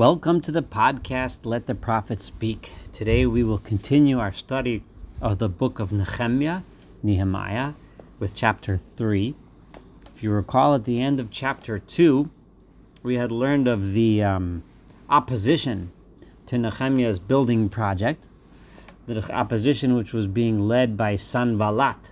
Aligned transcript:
Welcome 0.00 0.40
to 0.40 0.50
the 0.50 0.62
podcast, 0.62 1.44
Let 1.44 1.66
the 1.66 1.74
Prophet 1.74 2.22
Speak. 2.22 2.72
Today 2.90 3.26
we 3.26 3.44
will 3.44 3.58
continue 3.58 4.18
our 4.18 4.32
study 4.32 4.82
of 5.20 5.36
the 5.36 5.50
book 5.50 5.78
of 5.78 5.92
Nehemiah, 5.92 6.62
Nehemiah, 7.02 7.74
with 8.18 8.34
chapter 8.34 8.78
3. 8.78 9.34
If 10.14 10.22
you 10.22 10.30
recall, 10.30 10.74
at 10.74 10.86
the 10.86 11.02
end 11.02 11.20
of 11.20 11.30
chapter 11.30 11.78
2, 11.78 12.30
we 13.02 13.16
had 13.16 13.30
learned 13.30 13.68
of 13.68 13.92
the 13.92 14.22
um, 14.22 14.62
opposition 15.10 15.92
to 16.46 16.56
Nehemiah's 16.56 17.20
building 17.20 17.68
project, 17.68 18.26
the 19.06 19.30
opposition 19.30 19.96
which 19.96 20.14
was 20.14 20.26
being 20.26 20.60
led 20.66 20.96
by 20.96 21.16
Sanballat, 21.16 22.10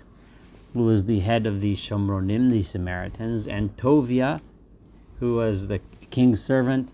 who 0.74 0.84
was 0.84 1.06
the 1.06 1.20
head 1.20 1.46
of 1.46 1.62
the 1.62 1.74
Shomronim, 1.74 2.50
the 2.50 2.62
Samaritans, 2.62 3.46
and 3.46 3.74
Tovia, 3.78 4.42
who 5.20 5.36
was 5.36 5.68
the 5.68 5.80
king's 6.10 6.42
servant 6.42 6.92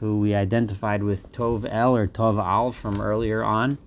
who 0.00 0.20
we 0.20 0.34
identified 0.34 1.02
with 1.02 1.30
Tov 1.32 1.66
El 1.70 1.96
or 1.96 2.06
Tov 2.06 2.42
Al 2.42 2.72
from 2.72 3.00
earlier 3.00 3.42
on. 3.42 3.78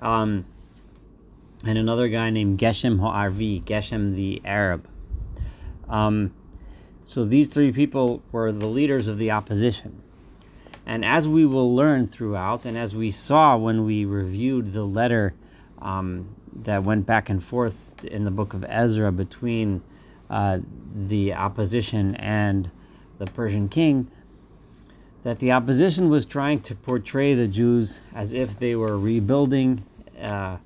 Um, 0.00 0.44
and 1.64 1.78
another 1.78 2.08
guy 2.08 2.30
named 2.30 2.58
Geshem 2.58 2.98
Ho'arvi, 2.98 3.62
Geshem 3.62 4.14
the 4.14 4.42
Arab. 4.44 4.86
Um, 5.88 6.34
so 7.02 7.24
these 7.24 7.48
three 7.48 7.72
people 7.72 8.22
were 8.32 8.52
the 8.52 8.66
leaders 8.66 9.08
of 9.08 9.18
the 9.18 9.30
opposition. 9.30 10.02
And 10.86 11.04
as 11.04 11.26
we 11.26 11.46
will 11.46 11.74
learn 11.74 12.06
throughout, 12.06 12.66
and 12.66 12.76
as 12.76 12.94
we 12.94 13.10
saw 13.10 13.56
when 13.56 13.86
we 13.86 14.04
reviewed 14.04 14.72
the 14.72 14.84
letter 14.84 15.34
um, 15.80 16.34
that 16.52 16.84
went 16.84 17.06
back 17.06 17.30
and 17.30 17.42
forth 17.42 18.04
in 18.04 18.24
the 18.24 18.30
book 18.30 18.52
of 18.52 18.64
Ezra 18.68 19.10
between 19.10 19.82
uh, 20.28 20.58
the 20.94 21.34
opposition 21.34 22.14
and 22.16 22.70
the 23.18 23.26
Persian 23.26 23.68
king, 23.68 24.10
that 25.24 25.38
the 25.38 25.50
opposition 25.50 26.10
was 26.10 26.24
trying 26.24 26.60
to 26.60 26.74
portray 26.74 27.34
the 27.34 27.48
Jews 27.48 28.00
as 28.14 28.32
if 28.32 28.58
they 28.58 28.76
were 28.76 28.98
rebuilding 28.98 29.82
uh, 30.20 30.58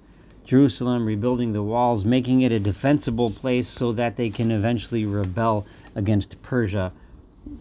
Jerusalem, 0.45 1.07
rebuilding 1.07 1.53
the 1.53 1.63
walls, 1.63 2.05
making 2.05 2.41
it 2.41 2.53
a 2.53 2.59
defensible 2.59 3.31
place 3.31 3.69
so 3.69 3.93
that 3.93 4.17
they 4.17 4.31
can 4.31 4.51
eventually 4.51 5.07
rebel 5.07 5.65
against 5.95 6.43
Persia 6.43 6.93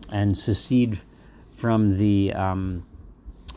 and 0.10 0.38
secede 0.38 0.98
from 1.54 1.98
the 1.98 2.34
um, 2.34 2.86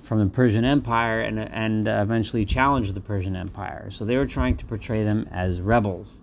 from 0.02 0.18
the 0.18 0.26
Persian 0.26 0.64
Empire 0.64 1.20
and 1.20 1.38
and 1.38 1.88
eventually 1.88 2.44
challenge 2.44 2.92
the 2.92 3.00
Persian 3.00 3.36
Empire. 3.36 3.90
So 3.90 4.04
they 4.04 4.16
were 4.16 4.26
trying 4.26 4.56
to 4.58 4.66
portray 4.66 5.02
them 5.02 5.28
as 5.32 5.60
rebels. 5.60 6.20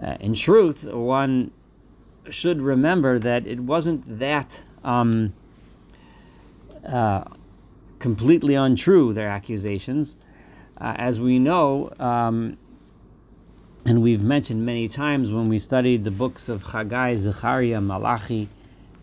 Uh, 0.00 0.16
in 0.20 0.34
truth, 0.34 0.84
one 0.84 1.50
should 2.30 2.62
remember 2.62 3.18
that 3.18 3.46
it 3.46 3.60
wasn't 3.60 4.18
that. 4.20 4.62
Um, 4.84 5.32
uh, 6.86 7.24
completely 7.98 8.54
untrue, 8.54 9.12
their 9.12 9.28
accusations. 9.28 10.16
Uh, 10.78 10.94
as 10.96 11.20
we 11.20 11.38
know, 11.38 11.92
um, 11.98 12.56
and 13.86 14.02
we've 14.02 14.22
mentioned 14.22 14.64
many 14.64 14.88
times 14.88 15.32
when 15.32 15.48
we 15.48 15.58
studied 15.58 16.04
the 16.04 16.10
books 16.10 16.48
of 16.48 16.62
Haggai, 16.62 17.16
Zechariah, 17.16 17.80
Malachi, 17.80 18.48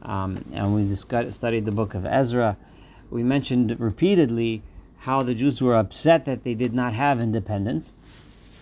um, 0.01 0.43
and 0.53 0.73
we 0.73 0.87
studied 0.93 1.65
the 1.65 1.71
book 1.71 1.93
of 1.93 2.05
Ezra, 2.05 2.57
we 3.09 3.23
mentioned 3.23 3.79
repeatedly 3.79 4.63
how 4.97 5.23
the 5.23 5.33
Jews 5.33 5.61
were 5.61 5.75
upset 5.75 6.25
that 6.25 6.43
they 6.43 6.53
did 6.53 6.73
not 6.73 6.93
have 6.93 7.19
independence. 7.19 7.93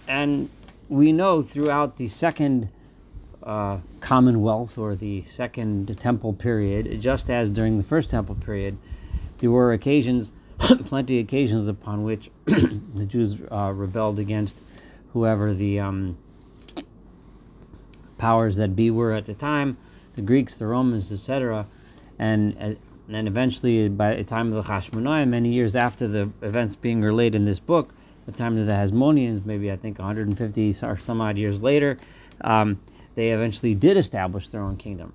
And 0.08 0.50
we 0.90 1.12
know 1.12 1.42
throughout 1.42 1.98
the 1.98 2.08
second 2.08 2.70
uh, 3.44 3.78
Commonwealth 4.02 4.78
or 4.78 4.96
the 4.96 5.22
second 5.24 5.98
Temple 6.00 6.34
period, 6.34 7.00
just 7.02 7.30
as 7.30 7.50
during 7.50 7.78
the 7.78 7.84
first 7.84 8.12
Temple 8.12 8.36
period, 8.36 8.78
there 9.40 9.52
were 9.52 9.74
occasions, 9.74 10.32
plenty 10.60 11.20
of 11.20 11.26
occasions 11.26 11.68
upon 11.68 12.04
which 12.04 12.30
the 12.46 13.06
Jews 13.06 13.38
uh, 13.52 13.72
rebelled 13.74 14.20
against 14.20 14.62
whoever 15.14 15.54
the 15.54 15.80
um, 15.80 16.18
powers 18.18 18.58
that 18.58 18.76
be 18.76 18.92
were 18.92 19.14
at 19.14 19.26
the 19.26 19.34
time, 19.34 19.78
the 20.14 20.22
Greeks, 20.22 20.56
the 20.56 20.68
Romans, 20.68 21.12
etc. 21.12 21.66
And 22.18 22.56
uh, 22.60 22.76
and 23.12 23.28
eventually, 23.28 23.90
by 23.90 24.16
the 24.16 24.24
time 24.24 24.54
of 24.54 24.54
the 24.54 24.72
Hashmonaim, 24.72 25.30
many 25.30 25.50
years 25.50 25.76
after 25.76 26.08
the 26.08 26.30
events 26.44 26.76
being 26.76 27.02
relayed 27.02 27.34
in 27.34 27.44
this 27.44 27.60
book, 27.60 27.94
the 28.28 28.32
time 28.32 28.58
of 28.58 28.68
the 28.68 28.72
Hasmoneans, 28.72 29.46
maybe 29.46 29.72
I 29.72 29.76
think 29.76 29.98
150 29.98 30.76
or 30.84 30.98
some 30.98 31.20
odd 31.20 31.38
years 31.38 31.64
later, 31.64 31.98
um, 32.42 32.80
they 33.16 33.32
eventually 33.32 33.74
did 33.74 33.98
establish 33.98 34.50
their 34.50 34.62
own 34.62 34.78
kingdom. 34.78 35.14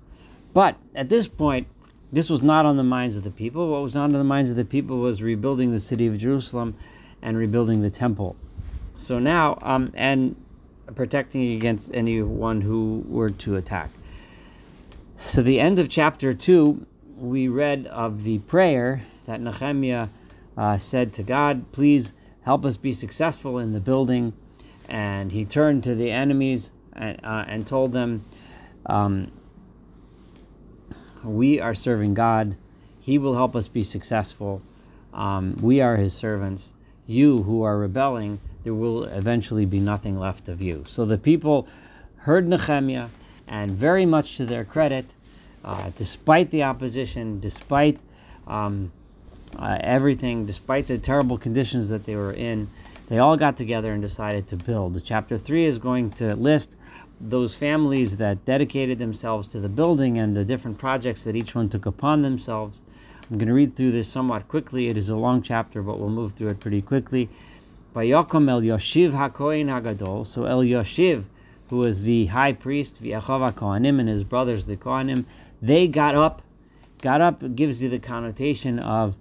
But 0.53 0.75
at 0.93 1.07
this 1.07 1.27
point, 1.27 1.67
this 2.11 2.29
was 2.29 2.41
not 2.41 2.65
on 2.65 2.77
the 2.77 2.83
minds 2.83 3.17
of 3.17 3.23
the 3.23 3.31
people. 3.31 3.71
What 3.71 3.81
was 3.81 3.95
on 3.95 4.11
the 4.11 4.23
minds 4.23 4.49
of 4.49 4.55
the 4.55 4.65
people 4.65 4.99
was 4.99 5.21
rebuilding 5.21 5.71
the 5.71 5.79
city 5.79 6.07
of 6.07 6.17
Jerusalem 6.17 6.75
and 7.21 7.37
rebuilding 7.37 7.81
the 7.81 7.91
temple. 7.91 8.35
So 8.95 9.19
now, 9.19 9.57
um, 9.61 9.91
and 9.95 10.35
protecting 10.93 11.53
against 11.53 11.91
anyone 11.93 12.61
who 12.61 13.03
were 13.07 13.31
to 13.31 13.55
attack. 13.55 13.89
So, 15.27 15.41
the 15.41 15.59
end 15.59 15.79
of 15.79 15.89
chapter 15.89 16.33
2, 16.33 16.85
we 17.17 17.47
read 17.47 17.87
of 17.87 18.23
the 18.23 18.39
prayer 18.39 19.03
that 19.25 19.41
Nehemiah 19.41 20.09
uh, 20.55 20.77
said 20.77 21.13
to 21.13 21.23
God, 21.23 21.71
Please 21.71 22.13
help 22.41 22.63
us 22.63 22.77
be 22.77 22.93
successful 22.93 23.57
in 23.57 23.71
the 23.71 23.79
building. 23.79 24.33
And 24.87 25.31
he 25.31 25.43
turned 25.43 25.83
to 25.85 25.95
the 25.95 26.11
enemies 26.11 26.71
and, 26.93 27.19
uh, 27.23 27.45
and 27.47 27.65
told 27.65 27.91
them, 27.91 28.23
um, 28.85 29.31
we 31.25 31.59
are 31.59 31.73
serving 31.73 32.13
God. 32.13 32.55
He 32.99 33.17
will 33.17 33.35
help 33.35 33.55
us 33.55 33.67
be 33.67 33.83
successful. 33.83 34.61
Um, 35.13 35.57
we 35.61 35.81
are 35.81 35.97
His 35.97 36.13
servants. 36.13 36.73
You 37.07 37.43
who 37.43 37.63
are 37.63 37.77
rebelling, 37.77 38.39
there 38.63 38.73
will 38.73 39.03
eventually 39.05 39.65
be 39.65 39.79
nothing 39.79 40.19
left 40.19 40.49
of 40.49 40.61
you. 40.61 40.83
So 40.87 41.05
the 41.05 41.17
people 41.17 41.67
heard 42.17 42.47
Nehemiah, 42.47 43.09
and 43.47 43.71
very 43.71 44.05
much 44.05 44.37
to 44.37 44.45
their 44.45 44.65
credit, 44.65 45.05
uh, 45.63 45.91
despite 45.95 46.49
the 46.49 46.63
opposition, 46.63 47.39
despite 47.39 47.99
um, 48.47 48.91
uh, 49.57 49.77
everything, 49.81 50.45
despite 50.45 50.87
the 50.87 50.97
terrible 50.97 51.37
conditions 51.37 51.89
that 51.89 52.05
they 52.05 52.15
were 52.15 52.33
in, 52.33 52.69
they 53.07 53.19
all 53.19 53.37
got 53.37 53.55
together 53.57 53.93
and 53.93 54.01
decided 54.01 54.47
to 54.47 54.55
build. 54.55 54.99
Chapter 55.05 55.37
3 55.37 55.65
is 55.65 55.77
going 55.77 56.09
to 56.11 56.35
list 56.35 56.75
those 57.19 57.55
families 57.55 58.17
that 58.17 58.45
dedicated 58.45 58.97
themselves 58.97 59.47
to 59.47 59.59
the 59.59 59.69
building 59.69 60.17
and 60.17 60.35
the 60.35 60.43
different 60.43 60.77
projects 60.77 61.23
that 61.23 61.35
each 61.35 61.55
one 61.55 61.69
took 61.69 61.85
upon 61.85 62.21
themselves. 62.21 62.81
I'm 63.29 63.37
going 63.37 63.47
to 63.47 63.53
read 63.53 63.75
through 63.75 63.91
this 63.91 64.07
somewhat 64.07 64.47
quickly. 64.47 64.89
It 64.89 64.97
is 64.97 65.09
a 65.09 65.15
long 65.15 65.41
chapter, 65.41 65.81
but 65.81 65.99
we'll 65.99 66.09
move 66.09 66.33
through 66.33 66.49
it 66.49 66.59
pretty 66.59 66.81
quickly. 66.81 67.29
Vayokom 67.95 68.49
El 68.49 68.61
Yoshiv 68.61 69.13
HaKohen 69.13 69.67
HaGadol. 69.67 70.27
So 70.27 70.45
El 70.45 70.61
Yoshiv, 70.61 71.23
who 71.69 71.77
was 71.77 72.03
the 72.03 72.27
high 72.27 72.53
priest, 72.53 73.01
V'Yachov 73.01 73.53
HaKohanim, 73.53 73.99
and 73.99 74.09
his 74.09 74.23
brothers, 74.23 74.65
the 74.65 74.77
Kohanim, 74.77 75.25
they 75.61 75.87
got 75.87 76.15
up. 76.15 76.41
Got 77.01 77.21
up 77.21 77.55
gives 77.55 77.83
you 77.83 77.89
the 77.89 77.99
connotation 77.99 78.79
of 78.79 79.15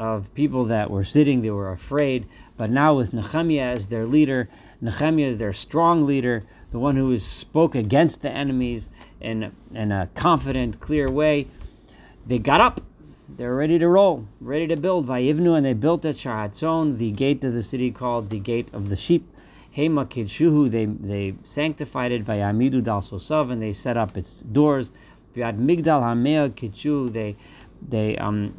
of 0.00 0.32
people 0.34 0.64
that 0.64 0.90
were 0.90 1.04
sitting, 1.04 1.42
they 1.42 1.50
were 1.50 1.70
afraid. 1.70 2.26
But 2.56 2.70
now 2.70 2.94
with 2.94 3.12
Nehemiah 3.12 3.74
as 3.74 3.88
their 3.88 4.06
leader, 4.06 4.48
Nehemiah, 4.80 5.34
their 5.34 5.52
strong 5.52 6.06
leader, 6.06 6.44
the 6.70 6.78
one 6.78 6.96
who 6.96 7.18
spoke 7.18 7.74
against 7.74 8.22
the 8.22 8.30
enemies 8.30 8.88
in, 9.20 9.52
in 9.74 9.92
a 9.92 10.08
confident, 10.14 10.80
clear 10.80 11.10
way, 11.10 11.48
they 12.26 12.38
got 12.38 12.60
up. 12.60 12.80
They're 13.28 13.54
ready 13.54 13.78
to 13.78 13.88
roll, 13.88 14.26
ready 14.40 14.66
to 14.66 14.76
build. 14.76 15.06
Vayivnu, 15.06 15.56
and 15.56 15.64
they 15.64 15.72
built 15.72 16.04
at 16.04 16.16
Shahatzon, 16.16 16.98
the 16.98 17.10
gate 17.12 17.44
of 17.44 17.54
the 17.54 17.62
city 17.62 17.90
called 17.90 18.30
the 18.30 18.40
Gate 18.40 18.68
of 18.72 18.88
the 18.88 18.96
Sheep. 18.96 19.26
Hema 19.76 20.04
Kidshuhu, 20.04 20.68
they, 20.70 20.86
they 20.86 21.36
sanctified 21.44 22.10
it. 22.10 22.24
Vayamidu 22.24 22.82
Dal 22.82 23.00
Sosav, 23.00 23.52
and 23.52 23.62
they 23.62 23.72
set 23.72 23.96
up 23.96 24.16
its 24.16 24.40
doors. 24.40 24.90
Vyad 25.36 25.58
Migdal 25.58 26.02
Hamea 26.02 26.50
Kidshu, 26.50 27.12
they, 27.12 27.36
they 27.86 28.16
um, 28.16 28.52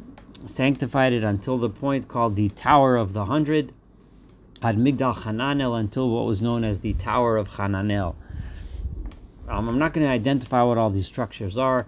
sanctified 0.46 1.12
it 1.12 1.22
until 1.22 1.58
the 1.58 1.68
point 1.68 2.08
called 2.08 2.34
the 2.34 2.48
Tower 2.50 2.96
of 2.96 3.12
the 3.12 3.26
Hundred. 3.26 3.74
Ad 4.62 4.76
Migdal 4.76 5.12
Hananel 5.12 5.78
until 5.80 6.08
what 6.08 6.24
was 6.24 6.40
known 6.40 6.62
as 6.62 6.78
the 6.78 6.92
Tower 6.92 7.36
of 7.36 7.48
Hananel. 7.48 8.14
Um, 9.48 9.68
I'm 9.68 9.78
not 9.78 9.92
going 9.92 10.06
to 10.06 10.12
identify 10.12 10.62
what 10.62 10.78
all 10.78 10.88
these 10.88 11.06
structures 11.06 11.58
are. 11.58 11.86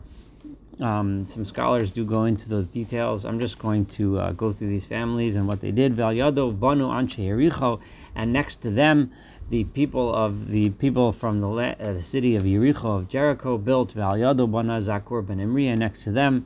Um, 0.80 1.24
some 1.24 1.44
scholars 1.44 1.92
do 1.92 2.04
go 2.04 2.24
into 2.24 2.48
those 2.48 2.66
details. 2.66 3.24
I'm 3.24 3.38
just 3.38 3.60
going 3.60 3.86
to 3.86 4.18
uh, 4.18 4.32
go 4.32 4.50
through 4.50 4.70
these 4.70 4.86
families 4.86 5.36
and 5.36 5.46
what 5.46 5.60
they 5.60 5.70
did. 5.70 5.94
Valyado 5.94 6.58
Banu 6.58 6.90
Anche 6.90 7.18
Yericho, 7.18 7.80
and 8.16 8.32
next 8.32 8.60
to 8.62 8.70
them, 8.70 9.12
the 9.50 9.62
people 9.64 10.12
of 10.12 10.48
the 10.50 10.70
people 10.70 11.12
from 11.12 11.40
the, 11.40 11.48
uh, 11.48 11.92
the 11.92 12.02
city 12.02 12.34
of 12.34 12.42
Yericho 12.42 12.98
of 12.98 13.08
Jericho 13.08 13.56
built 13.56 13.94
Valyado 13.94 14.50
Bana 14.50 14.78
Zakur 14.78 15.24
ben 15.24 15.38
Imri, 15.38 15.68
and 15.68 15.78
next 15.78 16.02
to 16.02 16.10
them, 16.10 16.44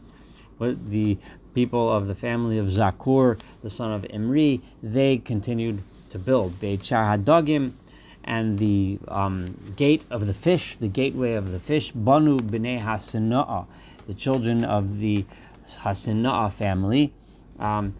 the 0.59 1.17
people 1.55 1.91
of 1.91 2.07
the 2.07 2.15
family 2.15 2.59
of 2.59 2.67
Zakur, 2.67 3.41
the 3.63 3.71
son 3.71 3.93
of 3.93 4.05
Imri, 4.11 4.61
they 4.83 5.17
continued 5.17 5.83
to 6.11 6.19
build. 6.19 6.61
Beit 6.61 6.81
Hadagim 6.81 7.73
and 8.25 8.59
the 8.59 8.99
um, 9.09 9.57
gate 9.77 10.07
of 10.11 10.27
the 10.27 10.35
fish, 10.35 10.77
the 10.79 10.89
gateway 10.89 11.33
of 11.35 11.53
the 11.53 11.61
fish, 11.61 11.93
Banu 11.93 12.39
B'nei 12.39 12.83
Hasana'ah, 12.83 13.67
the 14.07 14.15
children 14.15 14.65
of 14.65 14.99
the 14.99 15.25
Hasinah 15.67 16.53
family. 16.53 17.13
Um, 17.59 17.95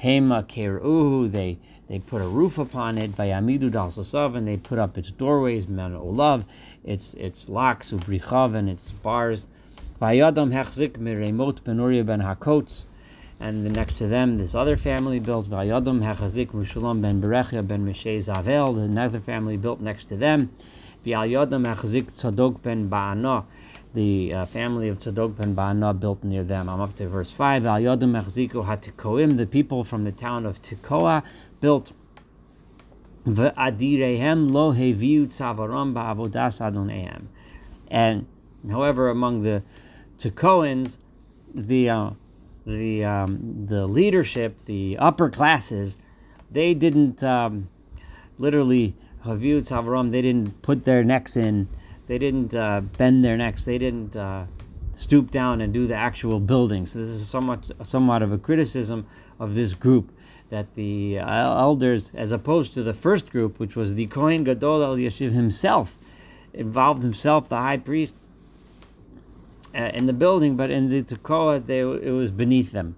Keruhu, 0.00 1.30
they 1.30 1.58
they 1.88 1.98
put 1.98 2.22
a 2.22 2.26
roof 2.26 2.58
upon 2.58 2.96
it, 2.96 3.14
Vayamidu 3.14 3.70
Dalsosav, 3.70 4.36
and 4.36 4.48
they 4.48 4.56
put 4.56 4.78
up 4.78 4.96
its 4.96 5.10
doorways, 5.10 5.68
Man 5.68 5.94
Olav, 5.94 6.44
its 6.82 7.14
its 7.14 7.48
locks, 7.48 7.92
Ubrichav, 7.92 8.54
and 8.54 8.70
its 8.70 8.92
bars. 8.92 9.46
Vayadam 10.00 10.52
Hechzik 10.52 10.92
Miremot 10.92 11.62
Ben 11.62 11.78
Uriah 11.78 12.04
Ben 12.04 12.20
Hakotz, 12.20 12.84
and 13.40 13.64
next 13.72 13.98
to 13.98 14.06
them, 14.06 14.36
this 14.36 14.54
other 14.54 14.76
family 14.76 15.18
built 15.18 15.48
Vayadam 15.48 16.00
Hechazik 16.02 16.48
Rushalam 16.48 17.00
Ben 17.00 17.20
Berechia 17.20 17.66
Ben 17.66 17.84
Mishay 17.84 18.18
Zavel, 18.18 18.82
another 18.82 19.20
family 19.20 19.56
built 19.56 19.80
next 19.80 20.04
to 20.04 20.16
them. 20.16 20.50
Vayadam 21.04 21.66
Hechazik 21.74 22.12
Tzadok 22.12 22.62
Ben 22.62 22.88
Ba'ana, 22.88 23.44
the 23.94 24.34
uh, 24.34 24.46
family 24.46 24.88
of 24.88 24.98
Tzadok 24.98 25.36
ben 25.36 25.54
Ba'ana 25.54 25.98
built 25.98 26.24
near 26.24 26.42
them. 26.42 26.68
I'm 26.68 26.80
up 26.80 26.94
to 26.96 27.08
verse 27.08 27.32
5. 27.32 27.66
Al 27.66 27.80
Yodim 27.80 28.20
Echziku 28.20 28.64
HaTikoim, 28.64 29.36
the 29.36 29.46
people 29.46 29.84
from 29.84 30.04
the 30.04 30.12
town 30.12 30.46
of 30.46 30.60
Tekoa 30.62 31.22
built 31.60 31.92
V'adirehem 33.26 34.50
lo 34.50 34.72
heviu 34.72 35.26
tzavaram 35.26 35.94
ba'avodas 35.94 36.60
adonehem. 36.60 37.26
And 37.88 38.26
however, 38.68 39.08
among 39.08 39.42
the 39.42 39.62
Tekoans, 40.18 40.98
the 41.54 41.88
uh, 41.88 42.10
the 42.66 43.04
um, 43.04 43.66
the 43.66 43.86
leadership, 43.86 44.64
the 44.64 44.96
upper 44.98 45.30
classes, 45.30 45.96
they 46.50 46.74
didn't 46.74 47.22
um, 47.22 47.68
literally 48.38 48.94
haviu 49.24 49.60
tzavaram. 49.60 50.10
They 50.10 50.22
didn't 50.22 50.62
put 50.62 50.84
their 50.84 51.04
necks 51.04 51.36
in 51.36 51.68
they 52.06 52.18
didn't 52.18 52.54
uh, 52.54 52.82
bend 52.98 53.24
their 53.24 53.36
necks. 53.36 53.64
They 53.64 53.78
didn't 53.78 54.14
uh, 54.16 54.44
stoop 54.92 55.30
down 55.30 55.60
and 55.60 55.72
do 55.72 55.86
the 55.86 55.94
actual 55.94 56.38
building. 56.38 56.86
So 56.86 56.98
this 56.98 57.08
is 57.08 57.28
somewhat 57.28 57.70
somewhat 57.82 58.22
of 58.22 58.32
a 58.32 58.38
criticism 58.38 59.06
of 59.38 59.54
this 59.54 59.72
group 59.72 60.12
that 60.50 60.74
the 60.74 61.18
uh, 61.18 61.26
elders, 61.26 62.10
as 62.14 62.32
opposed 62.32 62.74
to 62.74 62.82
the 62.82 62.92
first 62.92 63.30
group, 63.30 63.58
which 63.58 63.74
was 63.74 63.94
the 63.94 64.06
Kohen 64.06 64.44
Gadol 64.44 64.82
El 64.82 64.96
Yeshiv 64.96 65.32
himself, 65.32 65.96
involved 66.52 67.02
himself, 67.02 67.48
the 67.48 67.56
high 67.56 67.78
priest, 67.78 68.14
uh, 69.74 69.90
in 69.94 70.06
the 70.06 70.12
building, 70.12 70.56
but 70.56 70.70
in 70.70 70.88
the 70.88 71.02
Tekoa, 71.02 71.64
they, 71.64 71.80
it 71.80 72.12
was 72.12 72.30
beneath 72.30 72.72
them. 72.72 72.96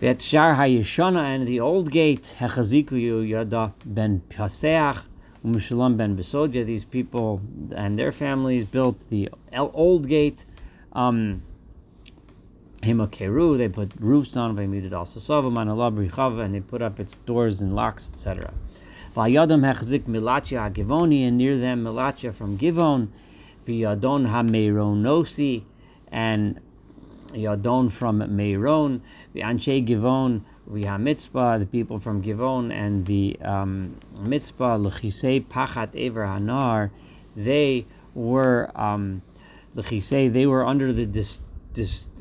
Vet 0.00 0.20
Shar 0.20 0.54
HaYeshana 0.56 1.22
and 1.22 1.46
the 1.48 1.60
old 1.60 1.90
gate, 1.90 2.34
Hechaziku 2.38 3.26
Yada 3.26 3.72
ben 3.84 4.22
Paseach, 4.28 5.02
Umushalam 5.44 5.96
ben 5.96 6.16
Besodia, 6.16 6.66
these 6.66 6.84
people 6.84 7.40
and 7.74 7.98
their 7.98 8.12
families 8.12 8.64
built 8.66 9.08
the 9.08 9.30
old 9.56 10.06
gate. 10.06 10.44
Um, 10.92 11.42
Himakeru, 12.82 13.56
they 13.56 13.68
put 13.68 13.92
roofs 13.98 14.36
on, 14.36 14.54
Vaymuted 14.54 14.92
also 14.92 15.18
Savaman, 15.18 15.68
Allah 15.68 16.42
and 16.42 16.54
they 16.54 16.60
put 16.60 16.82
up 16.82 17.00
its 17.00 17.14
doors 17.24 17.62
and 17.62 17.74
locks, 17.74 18.10
etc. 18.12 18.52
Vayadam 19.16 19.62
Hechzik 19.62 20.02
Milachia 20.02 20.70
Givoni, 20.72 21.26
and 21.26 21.38
near 21.38 21.56
them 21.56 21.84
Milachia 21.84 22.34
from 22.34 22.58
Givon, 22.58 23.08
Vyadon 23.66 24.28
HaMeironosi, 24.28 25.64
and 26.10 26.60
Yadon 27.32 27.90
from 27.90 28.20
Meiron, 28.20 29.00
the 29.32 29.40
Anshe 29.40 29.86
Givon, 29.86 30.42
we 30.66 30.84
mitzvah, 30.98 31.58
the 31.58 31.66
people 31.66 31.98
from 31.98 32.22
Givon, 32.22 32.72
and 32.72 33.06
the 33.06 33.36
um, 33.42 33.98
mitzvah 34.20 34.78
lechisei 34.78 35.44
pachat 35.44 35.90
ever 35.96 36.24
hanar, 36.24 36.90
they 37.36 37.86
were 38.14 38.70
um, 38.74 39.22
lechisei. 39.76 40.32
They 40.32 40.46
were 40.46 40.66
under 40.66 40.92
the 40.92 41.06
dis, 41.06 41.42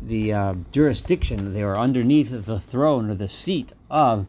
the 0.01 0.33
uh, 0.33 0.53
jurisdiction. 0.71 1.53
They 1.53 1.63
were 1.63 1.77
underneath 1.77 2.45
the 2.45 2.59
throne 2.59 3.09
or 3.09 3.15
the 3.15 3.29
seat 3.29 3.73
of 3.89 4.27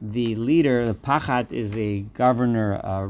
the 0.00 0.36
leader. 0.36 0.86
The 0.86 0.94
pachat 0.94 1.52
is 1.52 1.76
a 1.76 2.00
governor, 2.14 2.74
a, 2.74 3.04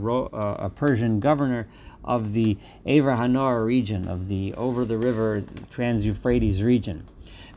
a 0.66 0.70
Persian 0.70 1.20
governor 1.20 1.68
of 2.08 2.32
the 2.32 2.56
Ever 2.86 3.12
Hanar 3.12 3.64
region, 3.64 4.08
of 4.08 4.28
the 4.28 4.54
over 4.54 4.84
the 4.84 4.96
river 4.96 5.44
Trans 5.70 6.04
Euphrates 6.04 6.62
region. 6.62 7.06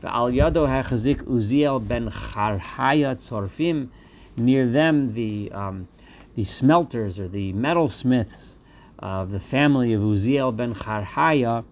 The 0.02 0.14
Al 0.14 0.30
Yado 0.30 0.68
Hachazik 0.68 1.22
Uziel 1.24 1.86
ben 1.86 2.10
Charhaya 2.10 3.16
Tzorfim. 3.16 3.88
Near 4.36 4.66
them, 4.66 5.14
the 5.14 5.50
um, 5.52 5.88
the 6.34 6.44
smelters 6.44 7.18
or 7.18 7.28
the 7.28 7.52
metalsmiths 7.54 8.56
of 8.98 9.30
the 9.30 9.40
family 9.40 9.92
of 9.94 10.02
Uziel 10.02 10.54
ben 10.54 10.74
Charhaya. 10.74 11.64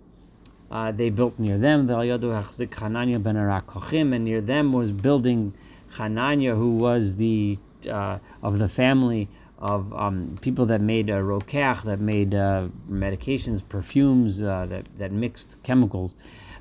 Uh, 0.71 0.93
they 0.93 1.11
built 1.11 1.39
near 1.39 1.59
them. 1.59 1.87
The 1.87 1.95
Yado 1.95 2.43
Hachazik 2.43 2.71
Hananya 2.71 3.23
ben 3.23 3.37
Arakochim, 3.37 4.15
and 4.15 4.25
near 4.25 4.41
them 4.41 4.73
was 4.73 4.91
building 4.91 5.53
Hananya, 5.95 6.57
who 6.57 6.79
was 6.79 7.17
the 7.17 7.59
uh, 7.91 8.19
of 8.43 8.59
the 8.59 8.69
family 8.69 9.29
of 9.61 9.93
um, 9.93 10.39
people 10.41 10.67
that 10.67 10.81
made 10.81 11.11
uh, 11.11 11.19
rokeach, 11.19 11.83
that 11.83 12.01
made 12.01 12.35
uh, 12.35 12.69
medications, 12.91 13.63
perfumes, 13.67 14.43
uh, 14.43 14.67
that, 14.67 14.87
that 14.99 15.13
mixed 15.13 15.57
chemicals. 15.63 16.15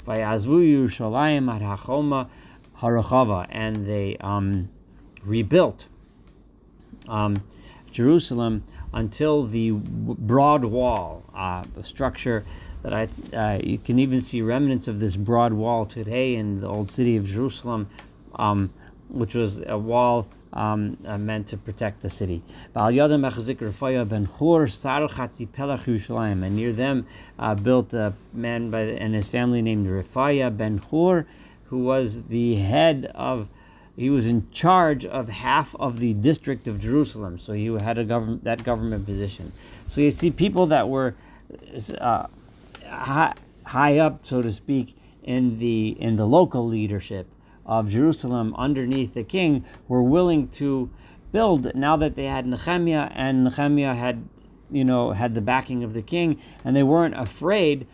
Vayazvu 0.06 0.88
Yerushalayim 0.90 1.54
ad 1.54 1.62
Hachoma 1.62 2.30
Harachava, 2.80 3.48
and 3.50 3.86
they 3.86 4.18
um, 4.18 4.69
rebuilt 5.24 5.88
um, 7.07 7.44
Jerusalem 7.92 8.63
until 8.94 9.45
the 9.45 9.72
broad 9.72 10.66
wall, 10.66 11.24
uh, 11.36 11.63
the 11.75 11.84
structure 11.84 12.44
that 12.81 12.94
I 12.94 13.10
uh, 13.36 13.60
you 13.62 13.78
can 13.78 14.00
even 14.00 14.22
see 14.22 14.42
remnants 14.42 14.88
of 14.88 15.00
this 15.00 15.16
broad 15.16 15.54
wall 15.54 15.86
today 15.86 16.36
in 16.36 16.62
the 16.62 16.68
old 16.68 16.90
city 16.90 17.18
of 17.18 17.25
Jerusalem, 17.25 17.90
um, 18.36 18.72
which 19.10 19.36
was 19.36 19.62
a 19.66 19.78
wall 19.78 20.28
um, 20.54 20.98
uh, 21.06 21.18
meant 21.18 21.48
to 21.48 21.57
protect 21.57 22.01
the 22.01 22.10
city. 22.10 22.42
And 26.44 26.56
near 26.56 26.74
them 26.74 27.06
uh, 27.38 27.56
built 27.56 27.94
a 27.94 28.13
man 28.34 28.69
by 28.72 28.81
and 28.81 29.13
his 29.13 29.28
family 29.28 29.62
named 29.62 29.88
Rifaya 29.88 30.56
ben 30.56 30.81
Hur, 30.90 31.25
who 31.66 31.80
was 31.80 32.24
the 32.24 32.56
head 32.56 33.12
of. 33.16 33.48
He 33.96 34.10
was 34.10 34.25
in 34.28 34.50
charge 34.51 35.04
of 35.04 35.28
half 35.28 35.75
of 35.75 36.00
the 36.00 36.13
district 36.13 36.69
of 36.69 36.80
Jerusalem, 36.80 37.38
so 37.38 37.52
he 37.52 37.66
had 37.66 37.98
a 37.98 38.06
government 38.06 38.45
that 38.45 38.63
government 38.63 39.06
position. 39.06 39.52
So 39.88 40.00
you 40.00 40.10
see 40.10 40.31
people 40.31 40.68
that 40.68 40.88
were 40.88 41.16
uh, 41.98 42.28
high, 42.88 43.34
high 43.66 43.98
up, 43.98 44.25
so 44.25 44.42
to 44.42 44.54
speak, 44.54 44.95
in 45.24 45.60
the 45.60 45.98
in 46.00 46.16
the 46.16 46.25
local 46.25 46.66
leadership 46.66 47.28
of 47.69 47.88
Jerusalem 47.88 48.56
underneath 48.57 49.13
the 49.13 49.24
king 49.24 49.64
were 49.88 50.02
willing 50.02 50.47
to 50.47 50.90
build 51.31 51.73
now 51.76 51.95
that 51.95 52.16
they 52.16 52.26
had 52.26 52.47
Nehemiah 52.47 53.11
and 53.14 53.44
Nehemiah 53.44 53.94
had 53.94 54.28
you 54.71 54.83
know 54.83 55.11
had 55.11 55.35
the 55.35 55.42
backing 55.42 55.83
of 55.83 55.94
the 55.94 56.02
king 56.02 56.42
and 56.66 56.76
they 56.76 56.81
weren't 56.81 57.16
afraid 57.16 57.85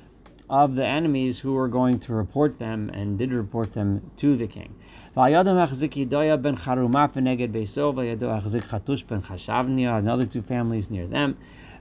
of 0.50 0.75
the 0.77 0.86
enemies 0.86 1.39
who 1.39 1.51
were 1.53 1.67
going 1.67 2.00
to 2.00 2.13
report 2.13 2.58
them 2.58 2.89
and 2.94 3.17
did 3.20 3.34
report 3.34 3.74
them 3.74 4.12
to 4.15 4.38
the 4.38 4.48
king. 4.48 4.74
Another 5.15 5.46
two 10.25 10.41
families 10.41 10.89
near 10.91 11.08
them. 11.08 11.38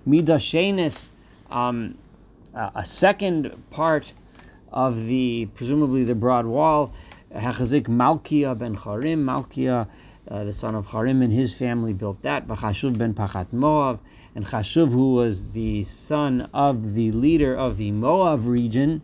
Midashenis, 0.08 1.08
um, 1.50 1.98
a 2.54 2.84
second 2.84 3.62
part 3.70 4.12
of 4.72 5.06
the 5.06 5.46
presumably 5.54 6.02
the 6.02 6.14
broad 6.14 6.46
wall 6.46 6.92
Hachazik 7.34 7.84
Malkia 7.84 8.56
ben 8.56 8.76
Charim, 8.76 9.24
Malkia, 9.24 9.88
uh, 10.28 10.44
the 10.44 10.52
son 10.52 10.74
of 10.74 10.86
Charim, 10.86 11.22
and 11.22 11.32
his 11.32 11.52
family 11.52 11.92
built 11.92 12.22
that. 12.22 12.46
Chashuv 12.46 12.96
ben 12.96 13.12
Pachat 13.12 13.52
Moab, 13.52 14.00
and 14.34 14.46
Chashuv, 14.46 14.90
who 14.90 15.14
was 15.14 15.52
the 15.52 15.82
son 15.82 16.48
of 16.54 16.94
the 16.94 17.10
leader 17.12 17.54
of 17.54 17.76
the 17.76 17.90
Moab 17.90 18.46
region, 18.46 19.02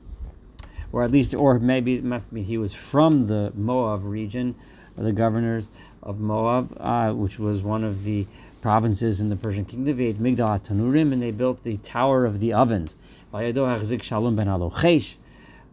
or 0.93 1.03
at 1.03 1.11
least, 1.11 1.35
or 1.35 1.59
maybe 1.59 1.95
it 1.95 2.05
must 2.05 2.33
be 2.33 2.43
he 2.43 2.57
was 2.57 2.73
from 2.73 3.27
the 3.27 3.53
Moab 3.55 4.05
region, 4.05 4.55
the 4.97 5.13
governors 5.13 5.69
of 6.03 6.21
Moab, 6.21 6.77
uh, 6.81 7.13
which 7.13 7.39
was 7.39 7.63
one 7.63 7.85
of 7.85 8.05
the 8.05 8.27
provinces 8.61 9.21
in 9.21 9.29
the 9.29 9.37
Persian 9.37 9.65
kingdom. 9.65 9.97
They 9.97 10.13
Migdal 10.13 10.63
Tanurim, 10.63 11.13
and 11.13 11.21
they 11.21 11.31
built 11.31 11.63
the 11.63 11.79
Tower 11.79 12.27
of 12.27 12.41
the 12.41 12.53
Ovens. 12.53 12.95
Shalom 13.33 14.37
ben 14.37 14.47
Alochesh, 14.47 15.15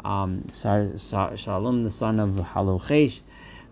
um, 0.08 0.50
Sar, 0.50 0.98
Sar, 0.98 1.36
Shalom, 1.36 1.84
the 1.84 1.90
son 1.90 2.20
of 2.22 2.36
Halochesh, 2.36 3.20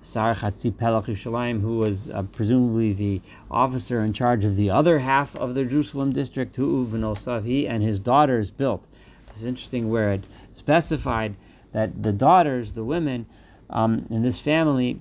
Sar 0.02 0.36
Chatzi 0.36 0.70
Pelach 0.70 1.06
Yushalayim, 1.06 1.62
who 1.62 1.78
was 1.78 2.10
uh, 2.10 2.24
presumably 2.24 2.92
the 2.92 3.22
officer 3.50 4.02
in 4.02 4.12
charge 4.12 4.44
of 4.44 4.58
the 4.58 4.70
other 4.70 5.00
half 5.00 5.36
of 5.38 5.56
the 5.56 5.64
Jerusalem 5.64 6.12
district, 6.12 6.58
who 6.58 6.86
Venosav, 6.86 7.46
he 7.46 7.66
and 7.66 7.82
his 7.82 8.00
daughters 8.00 8.52
built. 8.52 8.86
It's 9.28 9.46
interesting 9.46 9.90
where 9.90 10.12
it 10.12 10.26
specified 10.52 11.36
that 11.72 12.04
the 12.04 12.12
daughters, 12.12 12.74
the 12.74 12.84
women 12.84 13.26
um, 13.70 14.06
in 14.10 14.22
this 14.22 14.38
family, 14.38 15.00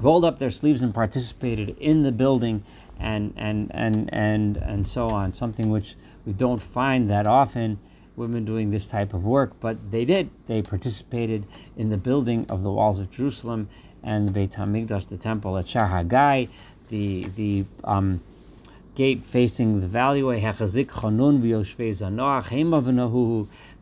rolled 0.00 0.24
up 0.24 0.40
their 0.40 0.50
sleeves 0.50 0.82
and 0.82 0.92
participated 0.92 1.76
in 1.78 2.02
the 2.02 2.12
building 2.12 2.64
and 2.98 3.32
and 3.36 3.70
and 3.72 4.12
and 4.12 4.56
and 4.56 4.86
so 4.86 5.08
on. 5.08 5.32
Something 5.32 5.70
which 5.70 5.94
we 6.26 6.32
don't 6.32 6.62
find 6.62 7.08
that 7.10 7.26
often 7.26 7.78
women 8.18 8.44
doing 8.44 8.70
this 8.70 8.86
type 8.86 9.14
of 9.14 9.24
work, 9.24 9.52
but 9.60 9.90
they 9.90 10.04
did. 10.04 10.28
They 10.46 10.60
participated 10.60 11.46
in 11.76 11.88
the 11.88 11.96
building 11.96 12.46
of 12.48 12.62
the 12.62 12.70
walls 12.70 12.98
of 12.98 13.10
Jerusalem 13.10 13.68
and 14.02 14.28
the 14.28 14.32
Beit 14.32 14.52
Hamikdash, 14.52 15.08
the 15.08 15.16
temple 15.16 15.56
at 15.56 15.66
Shar 15.68 15.88
Hagai, 15.88 16.48
the 16.88 17.24
the 17.36 17.64
um, 17.84 18.20
gate 18.98 19.24
facing 19.24 19.80
the 19.80 19.86
valley 19.86 20.22
Hechazik 20.22 20.88
Chanun 20.88 21.40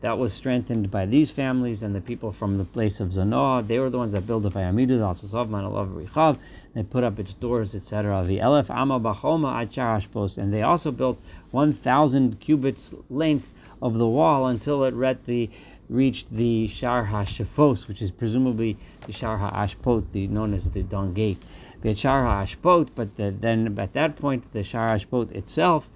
that 0.01 0.17
was 0.19 0.31
strengthened 0.31 0.91
by 0.91 1.07
these 1.07 1.31
families 1.31 1.81
and 1.81 1.95
the 1.95 2.01
people 2.01 2.31
from 2.31 2.57
the 2.57 2.63
place 2.63 2.99
of 2.99 3.09
Zanoah. 3.09 3.67
They 3.67 3.79
were 3.79 3.89
the 3.89 3.97
ones 3.97 4.11
that 4.11 4.27
built 4.27 4.45
it 4.45 4.53
by 4.53 4.61
Amidud, 4.61 5.01
Al-Sasov, 5.01 5.49
Manalav, 5.49 6.05
Richav. 6.05 6.37
They 6.75 6.83
put 6.83 7.03
up 7.03 7.17
its 7.17 7.33
doors, 7.33 7.73
etc. 7.73 8.23
The 8.27 8.37
Elef 8.37 8.69
Amma 8.69 8.99
Bachoma 8.99 9.65
Achar 9.65 10.37
And 10.37 10.53
they 10.53 10.61
also 10.61 10.91
built 10.91 11.19
1,000 11.49 12.39
cubits 12.39 12.93
length 13.09 13.51
of 13.81 13.97
the 13.97 14.07
wall 14.07 14.47
until 14.47 14.83
it 14.83 14.93
reached 14.93 15.25
the, 15.25 15.49
reached 15.89 16.29
the 16.29 16.67
Shar 16.67 17.05
HaShafos, 17.05 17.87
which 17.87 18.01
is 18.01 18.11
presumably 18.11 18.77
the 19.05 19.13
Shar 19.13 19.37
HaAshpot, 19.37 20.11
the, 20.11 20.27
known 20.27 20.53
as 20.53 20.71
the 20.71 20.83
Dung 20.83 21.13
Gate. 21.13 21.41
The 21.81 21.95
Shar 21.95 22.23
HaAshpot, 22.23 22.89
but 22.95 23.15
the, 23.15 23.31
then 23.31 23.77
at 23.79 23.93
that 23.93 24.15
point, 24.15 24.51
the 24.53 24.63
Shar 24.63 24.89
HaAshpot 24.89 25.31
itself, 25.31 25.89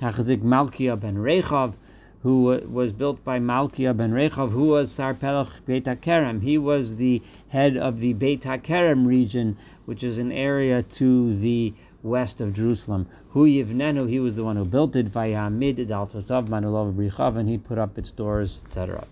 Hachazik 0.00 0.42
Malkia 0.42 0.98
ben 0.98 1.16
Rechav, 1.16 1.74
who 2.22 2.60
was 2.68 2.92
built 2.92 3.22
by 3.24 3.40
Malkia 3.40 3.96
ben 3.96 4.12
Rechav, 4.12 4.50
who 4.50 4.66
was 4.66 4.92
Sar 4.92 5.14
Pelach 5.14 5.64
Beit 5.64 5.84
HaKerem. 5.84 6.42
He 6.42 6.56
was 6.56 6.96
the 6.96 7.20
head 7.48 7.76
of 7.76 7.98
the 7.98 8.12
Beit 8.12 8.42
HaKerem 8.42 9.06
region, 9.06 9.56
which 9.86 10.04
is 10.04 10.18
an 10.18 10.30
area 10.30 10.82
to 10.82 11.36
the 11.36 11.74
west 12.02 12.40
of 12.40 12.52
Jerusalem. 12.52 13.06
Hu 13.30 13.46
Yivnenu, 13.46 14.08
he 14.08 14.20
was 14.20 14.36
the 14.36 14.44
one 14.44 14.56
who 14.56 14.64
built 14.64 14.96
it, 14.96 15.12
Vayamid 15.12 15.86
Dal 15.86 16.06
Totav 16.06 16.48
Manulov 16.48 16.94
Brichav, 16.94 17.36
and 17.36 17.48
he 17.48 17.58
put 17.58 17.78
up 17.78 17.98
its 17.98 18.10
doors, 18.10 18.62
etc. 18.64 19.06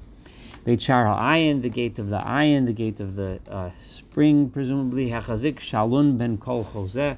Beit 0.64 0.82
Shar 0.82 1.04
Ayin, 1.06 1.62
the 1.62 1.70
gate 1.70 1.99
of 1.99 2.11
the 2.11 2.18
Ayin, 2.18 2.66
the 2.66 2.73
gate 2.73 3.00
of 3.00 3.16
the 3.16 3.40
uh, 3.49 3.70
spring, 3.80 4.50
presumably, 4.50 5.11
Hachazik 5.11 5.56
Shalun 5.56 6.18
ben 6.18 6.37
Kol 6.37 6.64
Choseh, 6.64 7.16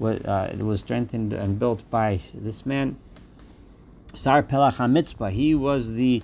uh, 0.00 0.48
it 0.50 0.58
was 0.58 0.80
strengthened 0.80 1.32
and 1.32 1.58
built 1.58 1.88
by 1.90 2.20
this 2.34 2.66
man. 2.66 2.96
Sar 4.14 4.42
Pelach 4.42 4.76
HaMitzpah, 4.76 5.30
he 5.30 5.54
was 5.54 5.92
the 5.92 6.22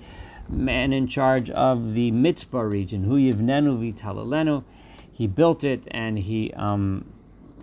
man 0.49 0.91
in 0.91 1.07
charge 1.07 1.49
of 1.49 1.93
the 1.93 2.11
Mitzpah 2.11 2.69
region. 2.69 3.03
Hu 3.03 3.15
Yivnenu 3.15 3.93
Vitalalenu, 3.93 4.63
he 5.11 5.27
built 5.27 5.63
it 5.63 5.87
and 5.91 6.19
he 6.19 6.51
um, 6.53 7.05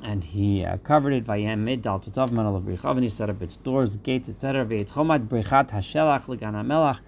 and 0.02 0.22
he 0.22 0.64
uh, 0.64 0.76
covered 0.78 1.12
it. 1.12 1.24
Vayem 1.24 1.80
dal 1.82 2.00
totav 2.00 2.30
manal 2.30 2.56
of 2.56 3.02
he 3.02 3.08
set 3.08 3.30
up 3.30 3.42
its 3.42 3.56
doors, 3.56 3.96
gates, 3.96 4.28
etc. 4.28 4.64
Vayetchomat 4.64 5.28
brechat 5.28 5.70
hashelach 5.70 6.24
legan 6.26 6.54
hamelach, 6.54 7.00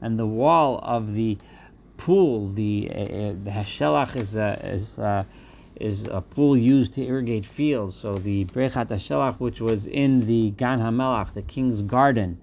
and 0.00 0.18
the 0.18 0.26
wall 0.26 0.80
of 0.82 1.14
the 1.14 1.38
pool, 1.96 2.48
the, 2.48 2.90
uh, 2.94 2.98
uh 2.98 3.06
the 3.44 3.50
hashelach 3.50 4.16
is 4.16 4.36
a, 4.36 4.60
is 4.62 4.98
a, 4.98 5.26
is 5.76 6.06
a 6.06 6.20
pool 6.20 6.56
used 6.56 6.94
to 6.94 7.04
irrigate 7.04 7.46
fields. 7.46 7.94
So 7.94 8.18
the 8.18 8.44
brechat 8.46 8.88
hashelach, 8.88 9.38
which 9.38 9.60
was 9.60 9.86
in 9.86 10.26
the 10.26 10.50
gan 10.50 10.80
hamelach, 10.80 11.32
the 11.32 11.42
king's 11.42 11.82
garden, 11.82 12.40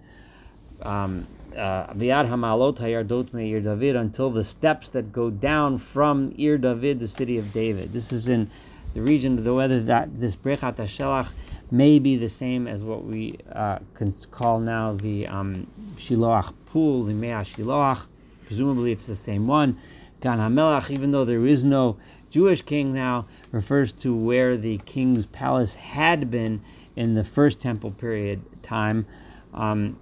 um, 0.82 1.28
uh, 1.56 1.94
Viad 1.94 2.28
Hamalot 2.28 2.78
Hayardot 2.78 3.34
Meir 3.34 3.62
David 3.62 3.96
until 3.96 4.30
the 4.30 4.44
steps 4.44 4.90
that 4.90 5.12
go 5.12 5.30
down 5.30 5.78
from 5.78 6.34
Ir 6.38 6.58
David, 6.58 7.00
the 7.00 7.08
city 7.08 7.38
of 7.38 7.54
David. 7.54 7.94
This 7.94 8.12
is 8.12 8.28
in 8.28 8.50
the 8.94 9.02
region 9.02 9.44
the 9.44 9.54
whether 9.54 9.82
that 9.82 10.20
this 10.20 10.36
Brechat 10.36 10.76
Hashelach 10.76 11.32
may 11.72 12.00
be 12.00 12.16
the 12.16 12.30
same 12.30 12.68
as 12.68 12.84
what 12.84 13.04
we 13.04 13.40
uh, 13.52 13.80
can 13.94 14.12
call 14.32 14.60
now 14.60 14.94
the 14.94 15.28
um, 15.28 15.68
Shiloach 15.98 16.54
pool, 16.66 17.04
the 17.04 17.14
Mea 17.14 17.44
Shiloach. 17.44 18.06
Presumably, 18.46 18.92
it's 18.92 19.08
the 19.08 19.16
same 19.16 19.48
one. 19.48 19.80
Gan 20.22 20.38
Hamelach, 20.38 20.92
even 20.92 21.12
though 21.12 21.26
there 21.26 21.46
is 21.46 21.66
no 21.66 21.98
Jewish 22.30 22.62
king 22.62 22.94
now, 22.94 23.26
refers 23.52 23.92
to 23.92 24.16
where 24.16 24.56
the 24.56 24.78
king's 24.80 25.26
palace 25.26 25.76
had 25.76 26.30
been 26.30 26.62
in 26.96 27.16
the 27.16 27.24
first 27.24 27.60
temple 27.60 27.92
period 27.92 28.42
time. 28.62 29.06
Um, 29.54 29.98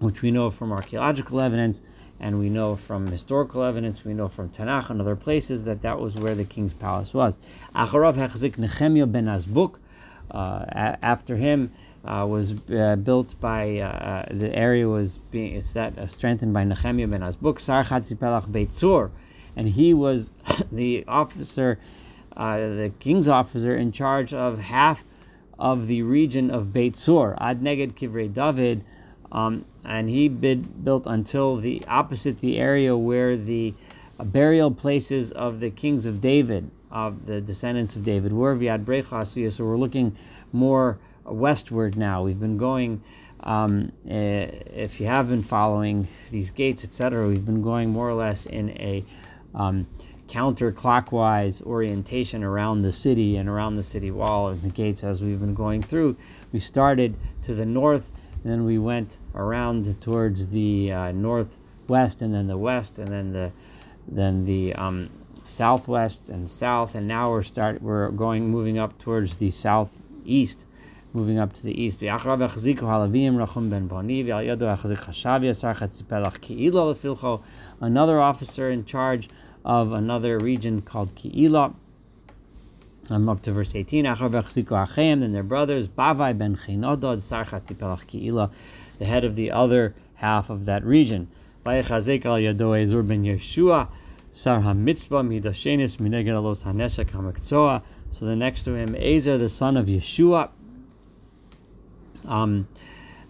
which 0.00 0.22
we 0.22 0.30
know 0.30 0.50
from 0.50 0.72
archaeological 0.72 1.40
evidence 1.40 1.80
and 2.24 2.38
we 2.38 2.48
know 2.48 2.74
from 2.74 3.06
historical 3.06 3.62
evidence, 3.62 4.02
we 4.02 4.14
know 4.14 4.28
from 4.28 4.48
Tanakh 4.48 4.88
and 4.88 4.98
other 4.98 5.14
places 5.14 5.64
that 5.64 5.82
that 5.82 6.00
was 6.00 6.14
where 6.14 6.34
the 6.34 6.44
king's 6.44 6.72
palace 6.72 7.12
was. 7.12 7.36
Acharav 7.76 8.14
Hechzik 8.14 8.56
Nehemiah 8.56 9.04
ben 9.06 9.26
Azbuk, 9.26 9.74
uh, 10.30 10.64
after 11.02 11.36
him, 11.36 11.70
uh, 12.02 12.24
was 12.26 12.54
uh, 12.70 12.96
built 12.96 13.38
by 13.40 13.78
uh, 13.78 13.88
uh, 13.88 14.24
the 14.30 14.56
area 14.56 14.88
was 14.88 15.18
being 15.30 15.60
set 15.60 15.98
uh, 15.98 16.06
strengthened 16.06 16.54
by 16.54 16.64
Nehemiah 16.64 17.06
ben 17.06 17.20
Azbuk 17.20 17.60
Sar 17.60 17.84
Chatzipelach 17.84 18.48
Beitzur, 18.48 19.10
and 19.54 19.68
he 19.68 19.92
was 19.92 20.30
the 20.72 21.04
officer, 21.06 21.78
the 22.34 22.90
king's 23.00 23.28
officer 23.28 23.76
in 23.76 23.92
charge 23.92 24.32
of 24.32 24.60
half 24.60 25.04
of 25.58 25.88
the 25.88 26.00
region 26.00 26.50
of 26.50 26.68
Beitzur 26.68 27.36
Ad 27.38 27.60
Neged 27.60 27.92
Kivrei 27.92 28.32
David. 28.32 28.82
Um, 29.30 29.66
and 29.84 30.08
he 30.08 30.28
bid, 30.28 30.84
built 30.84 31.06
until 31.06 31.56
the 31.56 31.84
opposite 31.86 32.40
the 32.40 32.58
area 32.58 32.96
where 32.96 33.36
the 33.36 33.74
burial 34.18 34.70
places 34.70 35.32
of 35.32 35.60
the 35.60 35.70
kings 35.70 36.06
of 36.06 36.20
David, 36.20 36.70
of 36.90 37.26
the 37.26 37.40
descendants 37.40 37.96
of 37.96 38.04
David, 38.04 38.32
were 38.32 38.54
Viad 38.56 38.84
Brechasiya. 38.84 39.52
So 39.52 39.64
we're 39.64 39.76
looking 39.76 40.16
more 40.52 40.98
westward 41.24 41.96
now. 41.96 42.22
We've 42.22 42.38
been 42.38 42.58
going, 42.58 43.02
um, 43.40 43.92
uh, 44.08 44.12
if 44.12 45.00
you 45.00 45.06
have 45.06 45.28
been 45.28 45.42
following 45.42 46.06
these 46.30 46.50
gates, 46.50 46.84
etc., 46.84 47.28
we've 47.28 47.44
been 47.44 47.62
going 47.62 47.90
more 47.90 48.08
or 48.08 48.14
less 48.14 48.46
in 48.46 48.70
a 48.70 49.04
um, 49.54 49.86
counterclockwise 50.28 51.62
orientation 51.62 52.42
around 52.42 52.82
the 52.82 52.92
city 52.92 53.36
and 53.36 53.48
around 53.48 53.76
the 53.76 53.82
city 53.82 54.10
wall 54.10 54.48
and 54.48 54.62
the 54.62 54.70
gates 54.70 55.04
as 55.04 55.22
we've 55.22 55.40
been 55.40 55.54
going 55.54 55.82
through. 55.82 56.16
We 56.52 56.60
started 56.60 57.14
to 57.42 57.54
the 57.54 57.66
north 57.66 58.08
then 58.44 58.64
we 58.64 58.78
went 58.78 59.18
around 59.34 60.00
towards 60.00 60.48
the 60.48 60.92
uh, 60.92 61.12
northwest, 61.12 62.22
and 62.22 62.34
then 62.34 62.46
the 62.46 62.58
west, 62.58 62.98
and 62.98 63.08
then 63.08 63.32
the 63.32 63.52
then 64.06 64.44
the 64.44 64.74
um, 64.74 65.08
southwest 65.46 66.28
and 66.28 66.48
south, 66.48 66.94
and 66.94 67.08
now 67.08 67.30
we're 67.30 67.42
start 67.42 67.80
we're 67.82 68.10
going 68.10 68.50
moving 68.50 68.78
up 68.78 68.98
towards 68.98 69.38
the 69.38 69.50
southeast, 69.50 70.66
moving 71.12 71.38
up 71.38 71.54
to 71.54 71.62
the 71.62 71.80
east. 71.80 72.02
Another 77.80 78.20
officer 78.20 78.70
in 78.70 78.84
charge 78.84 79.28
of 79.64 79.92
another 79.92 80.38
region 80.38 80.82
called 80.82 81.14
Ki'ilah 81.14 81.74
I'm 83.10 83.28
up 83.28 83.42
to 83.42 83.52
verse 83.52 83.74
18. 83.74 84.04
Then 84.04 85.32
their 85.32 85.42
brothers, 85.42 85.88
Bavai 85.88 86.36
ben 86.36 86.56
Chinodod, 86.56 87.18
Sarchatzipelach 87.18 88.06
Ki'ila, 88.06 88.50
the 88.98 89.04
head 89.04 89.24
of 89.24 89.36
the 89.36 89.50
other 89.50 89.94
half 90.14 90.48
of 90.48 90.64
that 90.64 90.84
region. 90.84 91.28
Vayechazek 91.66 92.24
al 92.24 92.36
ben 93.02 93.24
Yeshua, 93.24 93.88
Midashenis. 94.32 95.98
So 98.10 98.26
the 98.26 98.36
next 98.36 98.62
to 98.64 98.74
him, 98.74 98.94
Ezer, 98.94 99.38
the 99.38 99.48
son 99.48 99.76
of 99.76 99.86
Yeshua. 99.86 100.50
Um, 102.24 102.68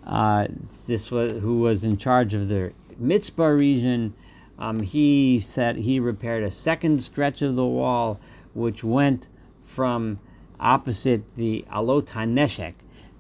uh, 0.07 0.47
this 0.87 1.11
was 1.11 1.41
who 1.41 1.61
was 1.61 1.85
in 1.85 1.97
charge 1.97 2.35
of 2.35 2.49
the 2.49 2.73
Mitzvah 2.99 3.55
region. 3.55 4.15
Um, 4.59 4.83
he 4.83 5.41
said 5.41 5.77
he 5.77 5.99
repaired 5.99 6.45
a 6.45 6.51
second 6.51 7.03
stretch 7.03 7.43
of 7.43 7.57
the 7.57 7.65
wall, 7.65 8.21
which 8.53 8.85
went 8.85 9.27
from 9.65 10.21
opposite 10.61 11.35
the 11.35 11.65
Alot 11.73 12.07
HaNeshek, 12.07 12.75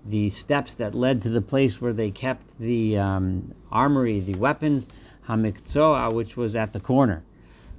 the 0.06 0.30
steps 0.30 0.74
that 0.74 0.94
led 0.94 1.22
to 1.22 1.30
the 1.30 1.40
place 1.40 1.80
where 1.80 1.92
they 1.92 2.10
kept 2.10 2.58
the 2.60 2.98
um, 2.98 3.54
armory, 3.72 4.20
the 4.20 4.34
weapons, 4.34 4.86
Hamikzoa, 5.28 6.12
which 6.12 6.36
was 6.36 6.54
at 6.54 6.72
the 6.72 6.80
corner. 6.80 7.24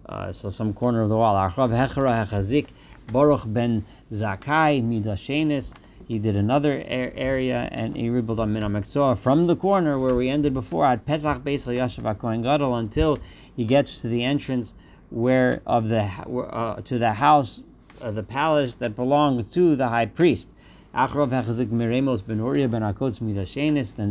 Uh, 0.08 0.32
so 0.32 0.50
some 0.50 0.74
corner 0.74 1.02
of 1.02 1.10
the 1.10 1.16
wall. 1.16 1.36
Archav 1.36 1.70
Hechara 1.70 2.26
Hechazik, 2.26 2.68
Baruch 3.12 3.44
ben 3.46 3.86
Zakai, 4.12 4.84
Midashenis. 4.84 5.74
He 6.08 6.20
did 6.20 6.36
another 6.36 6.84
area 6.86 7.68
and 7.72 7.96
he 7.96 8.10
rebuilt 8.10 8.40
on 8.40 8.54
Minamekzoa 8.54 9.18
from 9.18 9.48
the 9.48 9.56
corner 9.56 9.98
where 9.98 10.14
we 10.14 10.30
ended 10.30 10.54
before 10.54 10.86
at 10.86 11.04
Pesach 11.06 11.40
Beis 11.40 11.66
Yashav 11.66 12.20
Kohen 12.20 12.44
Gadol 12.44 12.76
until 12.76 13.18
he 13.56 13.66
gets 13.66 14.02
to 14.02 14.08
the 14.08 14.24
entrance 14.24 14.76
where 15.10 15.64
of 15.66 15.90
the 15.90 16.04
uh, 16.04 16.82
to 16.82 17.00
the 17.00 17.14
house 17.14 17.64
uh, 18.02 18.12
the 18.12 18.24
palace 18.24 18.76
that 18.76 18.96
belonged 18.96 19.52
to 19.54 19.76
the 19.76 19.90
high 19.90 20.06
priest. 20.06 20.48
Then 20.94 21.22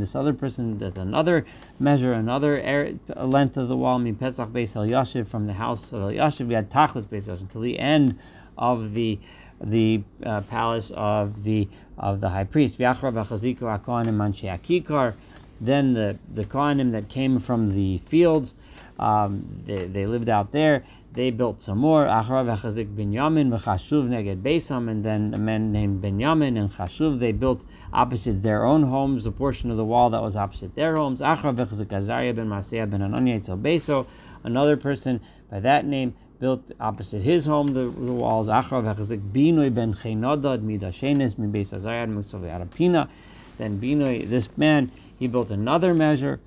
this 0.01 0.15
other 0.15 0.35
person 0.35 0.77
does 0.77 0.97
another 0.99 1.47
measure, 1.81 2.13
another 2.13 2.61
air, 2.61 2.93
length 3.17 3.57
of 3.57 3.69
the 3.69 3.77
wall. 3.77 3.99
From 3.99 4.15
the 5.47 5.55
house 5.55 5.93
of 5.93 6.03
El 6.03 6.11
Yashiv. 6.11 6.47
We 6.47 6.55
had 6.55 6.71
until 6.71 7.61
the 7.63 7.79
end 7.79 8.19
of 8.59 8.93
the 8.93 9.19
the 9.61 10.03
uh, 10.25 10.43
palace 10.43 10.91
of 10.95 11.45
the 11.45 11.69
of 11.97 12.21
the 12.21 12.29
high 12.29 12.45
priest. 12.45 12.79
Then 15.61 15.95
the 15.95 16.19
the 16.33 16.45
Kohanim 16.45 16.93
that 16.93 17.09
came 17.09 17.39
from 17.39 17.73
the 17.75 17.99
fields, 17.99 18.55
um, 18.99 19.63
they, 19.65 19.87
they 19.87 20.07
lived 20.07 20.29
out 20.29 20.53
there. 20.53 20.85
They 21.15 21.31
built 21.31 21.63
some 21.63 21.79
more. 21.79 22.07
Acharav 22.07 22.59
Achazik 22.59 22.93
Binyamin 22.93 23.57
v'Chashuv 23.57 24.09
neged 24.09 24.43
Beisam, 24.43 24.91
and 24.91 25.05
then 25.05 25.33
a 25.33 25.39
man 25.39 25.71
named 25.71 26.03
Binyamin 26.03 26.59
and 26.59 26.73
Chashuv. 26.73 27.21
They 27.21 27.31
built 27.31 27.65
opposite 27.93 28.43
their 28.43 28.65
own 28.65 28.83
homes, 28.83 29.25
a 29.25 29.31
portion 29.31 29.71
of 29.71 29.77
the 29.77 29.85
wall 29.85 30.11
that 30.11 30.21
was 30.21 30.35
opposite 30.35 30.75
their 30.75 30.97
homes. 30.97 31.21
Acharav 31.21 31.55
Achazik 31.55 31.93
Azariah 31.93 32.35
ben 32.35 32.49
Maaseiah 32.49 32.91
ben 32.91 33.01
Ananiah 33.01 33.37
Etzel 33.37 33.57
Beso. 33.57 34.07
Another 34.43 34.77
person 34.77 35.21
by 35.49 35.61
that 35.61 35.87
name 35.87 36.17
built 36.41 36.69
opposite 36.81 37.23
his 37.23 37.47
home 37.47 37.69
the, 37.69 37.83
the 37.83 38.13
walls. 38.13 38.49
Acharav 38.49 38.93
Achazik 38.93 39.21
Binoi 39.31 39.73
ben 39.73 39.95
Cheinodad 39.95 40.63
Midashenis 40.63 41.39
min 41.39 41.53
Beis 41.53 41.73
Azariah 41.73 42.09
Mutzav 42.09 42.41
Arapina. 42.41 43.09
Then 43.59 43.79
Binoi, 43.79 44.29
this 44.29 44.49
man, 44.59 44.91
he 45.17 45.29
built 45.29 45.53
another 45.53 45.95
measure. 45.95 46.41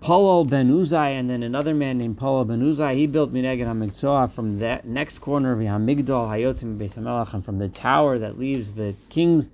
Paul 0.00 0.46
ben 0.46 0.70
Uzai, 0.70 1.10
and 1.10 1.28
then 1.28 1.42
another 1.42 1.74
man 1.74 1.98
named 1.98 2.16
Paul 2.16 2.46
ben 2.46 2.62
Uzai, 2.62 2.94
he 2.94 3.06
built 3.06 3.34
Mineged 3.34 3.66
HaMikzoah 3.66 4.30
from 4.30 4.58
that 4.60 4.86
next 4.86 5.18
corner 5.18 5.52
of 5.52 5.58
Hamigdal, 5.58 6.26
Hayotzim 6.26 6.78
Beis 6.78 6.96
HaMelech, 6.96 7.34
and 7.34 7.44
from 7.44 7.58
the 7.58 7.68
tower 7.68 8.18
that 8.18 8.38
leaves 8.38 8.72
the 8.72 8.94
king's 9.10 9.50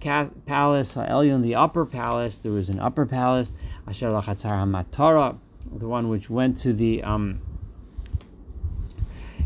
palace, 0.00 0.94
Elyon, 0.94 1.42
the 1.42 1.54
upper 1.54 1.86
palace, 1.86 2.36
there 2.38 2.52
was 2.52 2.68
an 2.68 2.78
upper 2.78 3.06
palace, 3.06 3.52
Asher 3.88 4.08
Lachatzar 4.08 4.50
HaMatara, 4.50 5.38
the 5.74 5.88
one 5.88 6.10
which 6.10 6.28
went 6.28 6.58
to 6.58 6.74
the 6.74 7.02
um, 7.02 7.40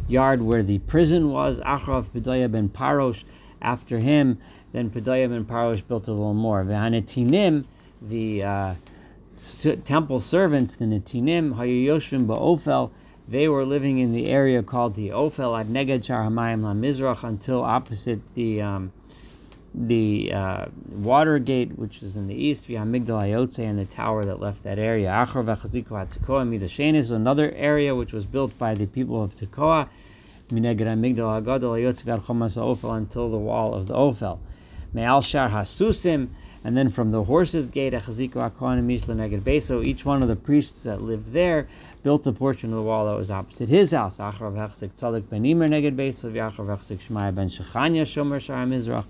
yard 0.09 0.43
where 0.43 0.65
the 0.65 0.81
prison 0.81 1.31
was, 1.31 1.61
Achrav 1.61 2.07
Pedaya 2.07 2.51
ben 2.51 2.69
Parosh, 2.69 3.23
after 3.63 4.01
him, 4.01 4.41
then 4.73 4.91
Pedaya 4.91 5.29
ben 5.29 5.45
Parosh 5.45 5.87
built 5.87 6.09
a 6.09 6.13
little 6.13 6.35
more. 6.35 6.65
Vehanetinim, 6.65 7.67
the 8.03 8.43
uh, 8.43 8.75
temple 9.85 10.21
servants, 10.21 10.77
the 10.77 10.85
Netinim, 10.85 11.55
Hayoshvim 11.55 12.27
Ba'ofel, 12.27 12.91
they 13.29 13.49
were 13.49 13.65
living 13.65 13.99
in 13.99 14.13
the 14.13 14.27
area 14.27 14.63
called 14.63 14.97
the 14.97 15.11
Ofel 15.11 15.59
at 15.59 15.69
Neged 15.69 16.05
Shar 16.05 16.25
Hamayim 16.25 16.63
LaMizrach 16.63 17.23
until 17.23 17.63
opposite 17.63 18.21
the 18.35 18.61
um, 18.61 18.93
the 19.73 20.33
uh, 20.33 20.67
water 20.89 21.39
gate, 21.39 21.79
which 21.79 22.03
is 22.03 22.17
in 22.17 22.27
the 22.27 22.35
east, 22.35 22.67
via 22.67 22.81
Migdal 22.81 23.23
Ayotze, 23.23 23.61
and 23.61 23.79
the 23.79 23.85
tower 23.85 24.25
that 24.25 24.41
left 24.41 24.65
that 24.65 24.81
area. 24.81 25.09
Achar 25.11 25.45
v'chaziku 25.45 25.91
ha-tekoa 25.91 26.45
midashen 26.45 26.97
is 26.97 27.13
another 27.13 27.53
area 27.53 27.95
which 27.95 28.13
was 28.13 28.27
built 28.27 28.59
by 28.59 28.75
the 28.75 28.87
people 28.87 29.23
of 29.23 29.37
Tekoa, 29.37 29.89
mineged 30.51 30.81
Migdal 30.81 31.41
Agadol 31.41 31.79
Ayotze 31.79 32.03
v'ad 32.03 32.23
chomas 32.23 32.57
Ophel 32.57 32.97
until 32.97 33.31
the 33.31 33.39
wall 33.39 33.75
of 33.75 33.87
the 33.87 33.95
Ophel. 33.95 34.41
Me'al 34.93 35.21
Shar 35.21 35.49
Hasusim, 35.49 36.31
and 36.63 36.77
then 36.77 36.91
from 36.91 37.11
the 37.11 37.25
horses' 37.25 37.69
gate, 37.69 37.95
Achaziku 37.95 38.35
Akohanim 38.35 38.87
Mishla 38.87 39.17
Neged 39.17 39.41
Beso, 39.41 39.83
each 39.83 40.05
one 40.05 40.23
of 40.23 40.29
the 40.29 40.37
priests 40.37 40.83
that 40.83 41.01
lived 41.01 41.33
there 41.33 41.69
built 42.03 42.23
the 42.23 42.33
portion 42.33 42.71
of 42.71 42.77
the 42.77 42.83
wall 42.83 43.07
that 43.07 43.17
was 43.17 43.31
opposite 43.31 43.71
his 43.71 43.93
house. 43.93 44.19
Acharav 44.19 44.55
Hechzik 44.55 44.91
Tzadik 44.91 45.29
Ben 45.31 45.43
Imer 45.45 45.71
Neged 45.71 45.97
Beso, 45.97 46.31
V'acharav 46.31 46.77
Hechzik 46.77 46.99
Shemaya 46.99 47.35
Ben 47.35 47.49
Shechanya 47.49 48.03
Shomer 48.03 48.41
Shar 48.41 48.67
Mizrach. 48.67 49.07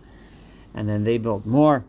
And 0.75 0.89
then 0.89 1.03
they 1.03 1.19
built 1.19 1.45
more. 1.45 1.85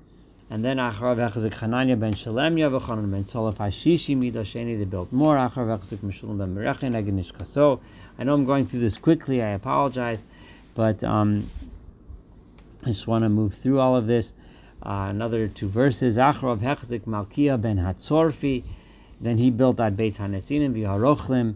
And 0.49 0.65
then 0.65 0.77
Acharav 0.77 1.17
Hechzik 1.17 1.53
Chananya 1.53 1.99
Ben 1.99 2.15
Shalemya 2.15 2.79
V'chanan 2.79 3.11
Ben 3.11 3.23
Solaf 3.23 3.57
Hashishi 3.57 4.17
Midasheni, 4.17 4.79
they 4.79 4.85
built 4.85 5.11
more. 5.11 5.35
Acharav 5.35 5.79
Hechzik 5.79 5.99
Meshulam 5.99 6.39
Ben 6.39 6.55
Merechin 6.55 6.93
Neged 6.93 7.11
Nishkaso. 7.11 7.79
I 8.17 8.23
know 8.23 8.33
I'm 8.33 8.45
going 8.45 8.65
through 8.65 8.79
this 8.79 8.97
quickly, 8.97 9.43
I 9.43 9.49
apologize, 9.49 10.25
but 10.73 11.03
um, 11.03 11.47
I 12.83 12.87
just 12.87 13.05
want 13.05 13.25
to 13.25 13.29
move 13.29 13.53
through 13.53 13.79
all 13.79 13.95
of 13.95 14.07
this. 14.07 14.33
Uh, 14.83 15.07
another 15.09 15.47
two 15.47 15.67
verses. 15.67 16.17
Achrav 16.17 16.59
Hechzik 16.59 17.01
Malkia 17.01 17.61
ben 17.61 17.77
Hatzorfi. 17.77 18.63
Then 19.19 19.37
he 19.37 19.51
built 19.51 19.79
at 19.79 19.95
Beit 19.95 20.15
Hanesinim 20.15 20.73
v'Harochlim, 20.73 21.55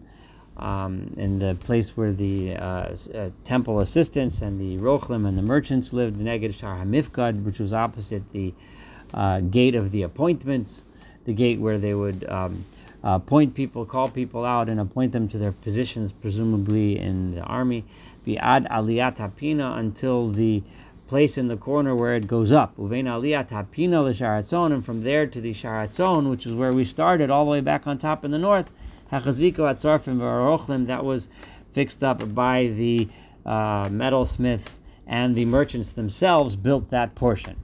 um, 0.56 1.12
in 1.16 1.38
the 1.38 1.54
place 1.56 1.96
where 1.96 2.12
the 2.12 2.56
uh, 2.56 2.94
uh, 3.14 3.30
temple 3.44 3.80
assistants 3.80 4.40
and 4.40 4.60
the 4.60 4.78
Rochlim 4.78 5.26
and 5.26 5.36
the 5.36 5.42
merchants 5.42 5.92
lived, 5.92 6.18
Neged 6.18 6.54
Shar 6.54 6.78
Hamifkad, 6.78 7.44
which 7.44 7.58
was 7.58 7.72
opposite 7.72 8.30
the 8.32 8.54
uh, 9.12 9.40
gate 9.40 9.74
of 9.74 9.90
the 9.90 10.02
appointments, 10.02 10.84
the 11.24 11.34
gate 11.34 11.58
where 11.58 11.78
they 11.78 11.94
would 11.94 12.28
um, 12.28 12.64
appoint 13.02 13.54
people, 13.54 13.84
call 13.84 14.08
people 14.08 14.44
out, 14.44 14.68
and 14.68 14.80
appoint 14.80 15.12
them 15.12 15.28
to 15.28 15.38
their 15.38 15.52
positions, 15.52 16.12
presumably 16.12 16.98
in 16.98 17.34
the 17.34 17.42
army. 17.42 17.84
The 18.24 18.38
Ad 18.38 18.66
Aliyat 18.66 19.16
Hapina 19.18 19.78
until 19.78 20.30
the 20.30 20.62
place 21.06 21.38
in 21.38 21.48
the 21.48 21.56
corner 21.56 21.94
where 21.94 22.14
it 22.14 22.26
goes 22.26 22.52
up. 22.52 22.76
Uvein 22.76 23.04
aliyah 23.04 23.48
tapina 23.48 24.02
l'sharatzon, 24.04 24.72
and 24.72 24.84
from 24.84 25.02
there 25.02 25.26
to 25.26 25.40
the 25.40 25.52
sharatzon, 25.52 26.30
which 26.30 26.46
is 26.46 26.54
where 26.54 26.72
we 26.72 26.84
started, 26.84 27.30
all 27.30 27.44
the 27.44 27.50
way 27.50 27.60
back 27.60 27.86
on 27.86 27.98
top 27.98 28.24
in 28.24 28.30
the 28.30 28.38
north. 28.38 28.70
Hachaziko 29.12 29.58
atzarfim 29.58 30.18
v'arochlim, 30.18 30.86
that 30.86 31.04
was 31.04 31.28
fixed 31.72 32.02
up 32.02 32.34
by 32.34 32.66
the 32.66 33.08
uh, 33.44 33.88
metalsmiths 33.88 34.78
and 35.06 35.36
the 35.36 35.44
merchants 35.44 35.92
themselves 35.92 36.56
built 36.56 36.90
that 36.90 37.14
portion. 37.14 37.56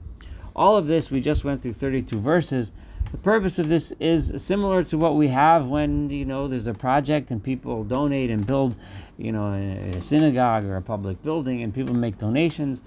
All 0.55 0.77
of 0.77 0.87
this, 0.87 1.11
we 1.11 1.19
just 1.19 1.43
went 1.43 1.61
through 1.61 1.73
32 1.73 2.19
verses. 2.19 2.71
The 3.11 3.17
purpose 3.17 3.59
of 3.59 3.67
this 3.67 3.91
is 3.99 4.31
similar 4.37 4.83
to 4.85 4.97
what 4.97 5.15
we 5.15 5.27
have 5.27 5.67
when 5.67 6.09
you 6.09 6.25
know 6.25 6.47
there's 6.47 6.67
a 6.67 6.73
project 6.73 7.31
and 7.31 7.43
people 7.43 7.83
donate 7.83 8.31
and 8.31 8.45
build, 8.45 8.75
you 9.17 9.31
know, 9.31 9.53
a 9.53 10.01
synagogue 10.01 10.65
or 10.65 10.77
a 10.77 10.81
public 10.81 11.21
building, 11.21 11.61
and 11.61 11.73
people 11.73 11.93
make 11.93 12.17
donations 12.17 12.81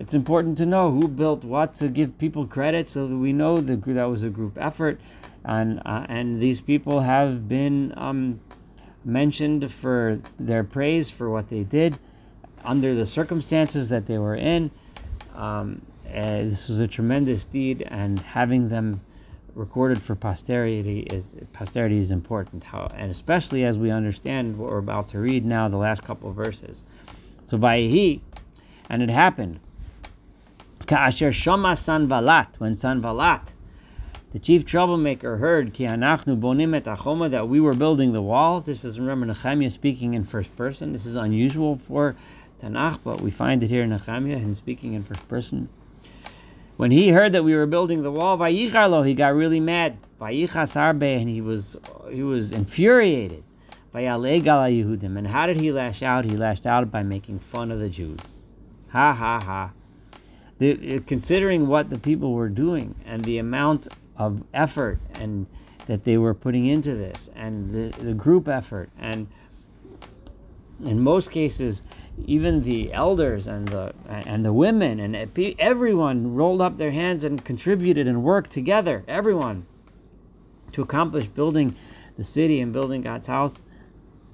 it's 0.00 0.14
important 0.14 0.56
to 0.56 0.64
know 0.64 0.90
who 0.90 1.06
built 1.06 1.44
what 1.44 1.74
to 1.74 1.88
give 1.88 2.16
people 2.16 2.46
credit 2.46 2.88
so 2.88 3.06
that 3.06 3.14
we 3.14 3.34
know 3.34 3.60
that 3.60 3.84
that 3.84 4.04
was 4.04 4.22
a 4.22 4.30
group 4.30 4.56
effort. 4.58 4.98
And 5.44 5.80
uh, 5.84 6.06
and 6.08 6.40
these 6.40 6.62
people 6.62 7.00
have 7.00 7.46
been 7.46 7.92
um, 7.98 8.40
mentioned 9.04 9.70
for 9.70 10.18
their 10.38 10.64
praise 10.64 11.10
for 11.10 11.28
what 11.30 11.48
they 11.48 11.64
did 11.64 11.98
under 12.64 12.94
the 12.94 13.04
circumstances 13.04 13.90
that 13.90 14.06
they 14.06 14.16
were 14.16 14.36
in. 14.36 14.70
Um, 15.34 15.82
this 16.04 16.68
was 16.68 16.80
a 16.80 16.88
tremendous 16.88 17.44
deed 17.44 17.86
and 17.86 18.18
having 18.20 18.70
them 18.70 19.02
recorded 19.54 20.00
for 20.00 20.14
posterity 20.14 21.00
is 21.00 21.36
posterity 21.52 21.98
is 21.98 22.10
important. 22.10 22.64
How 22.64 22.90
and 22.94 23.10
especially 23.10 23.64
as 23.64 23.78
we 23.78 23.90
understand 23.90 24.56
what 24.56 24.70
we're 24.70 24.78
about 24.78 25.08
to 25.08 25.18
read 25.18 25.44
now 25.44 25.68
the 25.68 25.76
last 25.76 26.04
couple 26.04 26.32
verses. 26.32 26.84
So 27.44 27.58
by 27.58 27.80
he 27.80 28.22
and 28.88 29.02
it 29.02 29.10
happened 29.10 29.60
Ka'asher 30.90 31.30
Shoma 31.30 31.74
Sanvalat, 31.74 32.58
when 32.58 32.74
Sanvalat, 32.74 33.52
the 34.32 34.40
chief 34.40 34.64
troublemaker, 34.64 35.36
heard 35.36 35.72
Ki 35.72 35.84
Anachnu 35.84 36.36
Bonim 36.36 36.74
et 36.74 36.82
Achoma, 36.82 37.30
that 37.30 37.48
we 37.48 37.60
were 37.60 37.74
building 37.74 38.12
the 38.12 38.20
wall. 38.20 38.60
This 38.60 38.84
is, 38.84 38.98
remember, 38.98 39.24
Nehemiah 39.24 39.70
speaking 39.70 40.14
in 40.14 40.24
first 40.24 40.56
person. 40.56 40.92
This 40.92 41.06
is 41.06 41.14
unusual 41.14 41.76
for 41.76 42.16
Tanakh, 42.58 42.98
but 43.04 43.20
we 43.20 43.30
find 43.30 43.62
it 43.62 43.70
here 43.70 43.84
in 43.84 43.90
Nehemiah, 43.90 44.38
him 44.38 44.52
speaking 44.52 44.94
in 44.94 45.04
first 45.04 45.28
person. 45.28 45.68
When 46.76 46.90
he 46.90 47.10
heard 47.10 47.34
that 47.34 47.44
we 47.44 47.54
were 47.54 47.66
building 47.66 48.02
the 48.02 48.10
wall, 48.10 48.36
Vayicharlo, 48.36 49.06
he 49.06 49.14
got 49.14 49.36
really 49.36 49.60
mad. 49.60 49.96
Vayichas 50.20 50.76
Arbe, 50.76 51.04
and 51.04 51.30
he 51.30 51.40
was 51.40 51.76
he 52.10 52.24
was 52.24 52.50
infuriated. 52.50 53.44
Vayale 53.94 54.42
Gala 54.42 54.68
Yehudim. 54.68 55.16
And 55.16 55.28
how 55.28 55.46
did 55.46 55.58
he 55.58 55.70
lash 55.70 56.02
out? 56.02 56.24
He 56.24 56.36
lashed 56.36 56.66
out 56.66 56.90
by 56.90 57.04
making 57.04 57.38
fun 57.38 57.70
of 57.70 57.78
the 57.78 57.88
Jews. 57.88 58.18
Ha 58.88 59.12
ha 59.12 59.38
ha 59.38 59.72
the, 60.60 60.96
uh, 60.96 61.00
considering 61.06 61.66
what 61.66 61.90
the 61.90 61.98
people 61.98 62.32
were 62.32 62.48
doing 62.48 62.94
and 63.04 63.24
the 63.24 63.38
amount 63.38 63.88
of 64.16 64.44
effort 64.54 65.00
and 65.14 65.46
that 65.86 66.04
they 66.04 66.16
were 66.16 66.34
putting 66.34 66.66
into 66.66 66.94
this 66.94 67.28
and 67.34 67.72
the, 67.72 68.02
the 68.02 68.14
group 68.14 68.46
effort 68.46 68.90
and 68.98 69.26
in 70.84 71.00
most 71.00 71.32
cases 71.32 71.82
even 72.26 72.62
the 72.62 72.92
elders 72.92 73.46
and 73.46 73.68
the 73.68 73.94
and 74.06 74.44
the 74.44 74.52
women 74.52 75.00
and 75.00 75.16
everyone 75.58 76.34
rolled 76.34 76.60
up 76.60 76.76
their 76.76 76.90
hands 76.90 77.24
and 77.24 77.44
contributed 77.44 78.06
and 78.06 78.22
worked 78.22 78.50
together 78.50 79.02
everyone 79.08 79.66
to 80.72 80.82
accomplish 80.82 81.26
building 81.28 81.74
the 82.16 82.24
city 82.24 82.60
and 82.60 82.72
building 82.72 83.02
God's 83.02 83.26
house. 83.26 83.60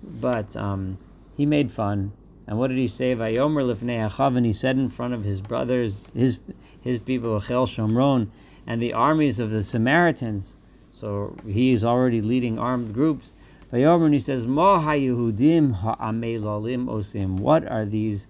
But 0.02 0.56
um, 0.56 0.98
he 1.36 1.46
made 1.46 1.70
fun 1.70 2.12
and 2.46 2.58
what 2.58 2.68
did 2.68 2.78
he 2.78 2.88
say? 2.88 3.14
Vayomer 3.14 3.74
lifnei 3.74 4.08
achav, 4.08 4.36
and 4.36 4.46
he 4.46 4.52
said 4.52 4.78
in 4.78 4.88
front 4.88 5.14
of 5.14 5.24
his 5.24 5.40
brothers, 5.40 6.08
his 6.14 6.38
his 6.80 7.00
people, 7.00 7.40
Achel 7.40 7.66
Shomron, 7.66 8.28
and 8.66 8.80
the 8.80 8.92
armies 8.92 9.40
of 9.40 9.50
the 9.50 9.62
Samaritans. 9.62 10.54
So 10.92 11.36
he 11.46 11.72
is 11.72 11.84
already 11.84 12.22
leading 12.22 12.58
armed 12.58 12.94
groups. 12.94 13.32
Vayomer, 13.72 14.04
and 14.04 14.14
he 14.14 14.20
says, 14.20 14.46
Mo 14.46 14.78
haYehudim 14.78 15.74
ha'amelalim 15.74 16.86
osim. 16.86 17.40
What 17.40 17.66
are 17.66 17.84
these 17.84 18.28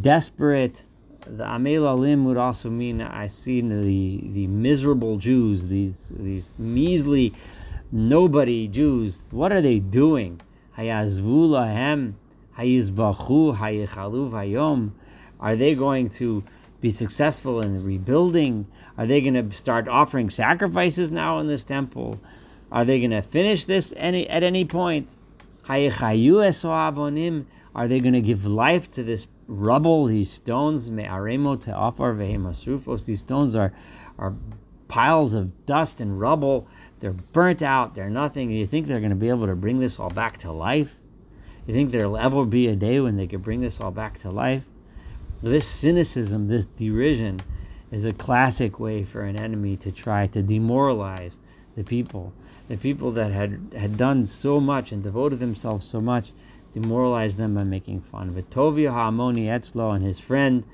desperate? 0.00 0.84
The 1.26 1.44
amelalim 1.44 2.24
would 2.24 2.38
also 2.38 2.70
mean 2.70 3.02
I 3.02 3.26
see 3.26 3.60
the 3.60 4.20
the 4.30 4.46
miserable 4.46 5.18
Jews, 5.18 5.68
these 5.68 6.12
these 6.16 6.58
measly 6.58 7.34
nobody 7.92 8.68
Jews. 8.68 9.26
What 9.30 9.52
are 9.52 9.60
they 9.60 9.78
doing? 9.78 10.40
Hayazvu 10.78 11.50
lahem 11.50 12.14
Are 15.40 15.56
they 15.56 15.74
going 15.74 16.10
to 16.10 16.44
be 16.80 16.90
successful 16.90 17.62
in 17.62 17.84
rebuilding? 17.84 18.66
Are 18.98 19.06
they 19.06 19.20
going 19.20 19.34
to 19.34 19.56
start 19.56 19.88
offering 19.88 20.30
sacrifices 20.30 21.10
now 21.10 21.38
in 21.38 21.46
this 21.46 21.64
temple? 21.64 22.20
Are 22.70 22.84
they 22.84 22.98
going 22.98 23.10
to 23.10 23.22
finish 23.22 23.64
this 23.64 23.92
any 23.96 24.28
at 24.28 24.42
any 24.42 24.64
point? 24.64 25.14
Are 25.68 25.78
they 27.88 28.00
going 28.00 28.12
to 28.12 28.20
give 28.20 28.44
life 28.44 28.90
to 28.92 29.02
this 29.02 29.28
rubble, 29.46 30.06
these 30.06 30.30
stones? 30.30 30.90
These 30.90 31.08
stones 33.20 33.56
are, 33.56 33.72
are 34.18 34.34
piles 34.88 35.34
of 35.34 35.66
dust 35.66 36.00
and 36.00 36.20
rubble. 36.20 36.66
They're 36.98 37.12
burnt 37.12 37.62
out. 37.62 37.94
They're 37.94 38.10
nothing. 38.10 38.50
You 38.50 38.66
think 38.66 38.86
they're 38.86 39.00
going 39.00 39.10
to 39.10 39.16
be 39.16 39.28
able 39.28 39.46
to 39.46 39.56
bring 39.56 39.78
this 39.78 39.98
all 39.98 40.10
back 40.10 40.38
to 40.38 40.52
life? 40.52 40.98
You 41.66 41.74
think 41.74 41.92
there'll 41.92 42.16
ever 42.16 42.44
be 42.44 42.66
a 42.66 42.74
day 42.74 42.98
when 42.98 43.16
they 43.16 43.28
could 43.28 43.42
bring 43.42 43.60
this 43.60 43.80
all 43.80 43.92
back 43.92 44.18
to 44.20 44.30
life? 44.30 44.64
This 45.42 45.66
cynicism, 45.66 46.48
this 46.48 46.66
derision, 46.66 47.40
is 47.92 48.04
a 48.04 48.12
classic 48.12 48.80
way 48.80 49.04
for 49.04 49.22
an 49.22 49.36
enemy 49.36 49.76
to 49.76 49.92
try 49.92 50.26
to 50.28 50.42
demoralize 50.42 51.38
the 51.76 51.84
people. 51.84 52.32
The 52.68 52.76
people 52.76 53.12
that 53.12 53.30
had, 53.30 53.60
had 53.76 53.96
done 53.96 54.26
so 54.26 54.58
much 54.58 54.90
and 54.90 55.02
devoted 55.02 55.38
themselves 55.38 55.86
so 55.86 56.00
much, 56.00 56.32
demoralize 56.72 57.36
them 57.36 57.54
by 57.54 57.64
making 57.64 58.00
fun. 58.00 58.32
Vitovia 58.32 58.90
Ha'amoni 58.90 59.44
Etzlo 59.44 59.94
and 59.94 60.04
his 60.04 60.18
friend, 60.18 60.64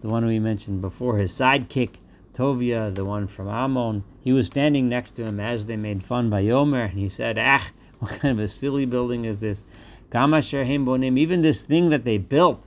the 0.00 0.08
one 0.08 0.24
we 0.24 0.38
mentioned 0.38 0.80
before, 0.80 1.18
his 1.18 1.32
sidekick, 1.32 1.96
Tovia, 2.32 2.94
the 2.94 3.04
one 3.04 3.26
from 3.26 3.48
Ammon, 3.48 4.04
he 4.20 4.32
was 4.32 4.46
standing 4.46 4.88
next 4.88 5.12
to 5.12 5.24
him 5.24 5.40
as 5.40 5.66
they 5.66 5.76
made 5.76 6.04
fun 6.04 6.30
by 6.30 6.42
Yomer, 6.42 6.88
and 6.88 6.98
he 6.98 7.08
said, 7.08 7.36
Ah, 7.38 7.70
what 7.98 8.20
kind 8.20 8.38
of 8.38 8.44
a 8.44 8.48
silly 8.48 8.86
building 8.86 9.24
is 9.24 9.40
this? 9.40 9.64
Bonim, 10.10 11.18
even 11.18 11.42
this 11.42 11.62
thing 11.62 11.88
that 11.90 12.04
they 12.04 12.18
built, 12.18 12.66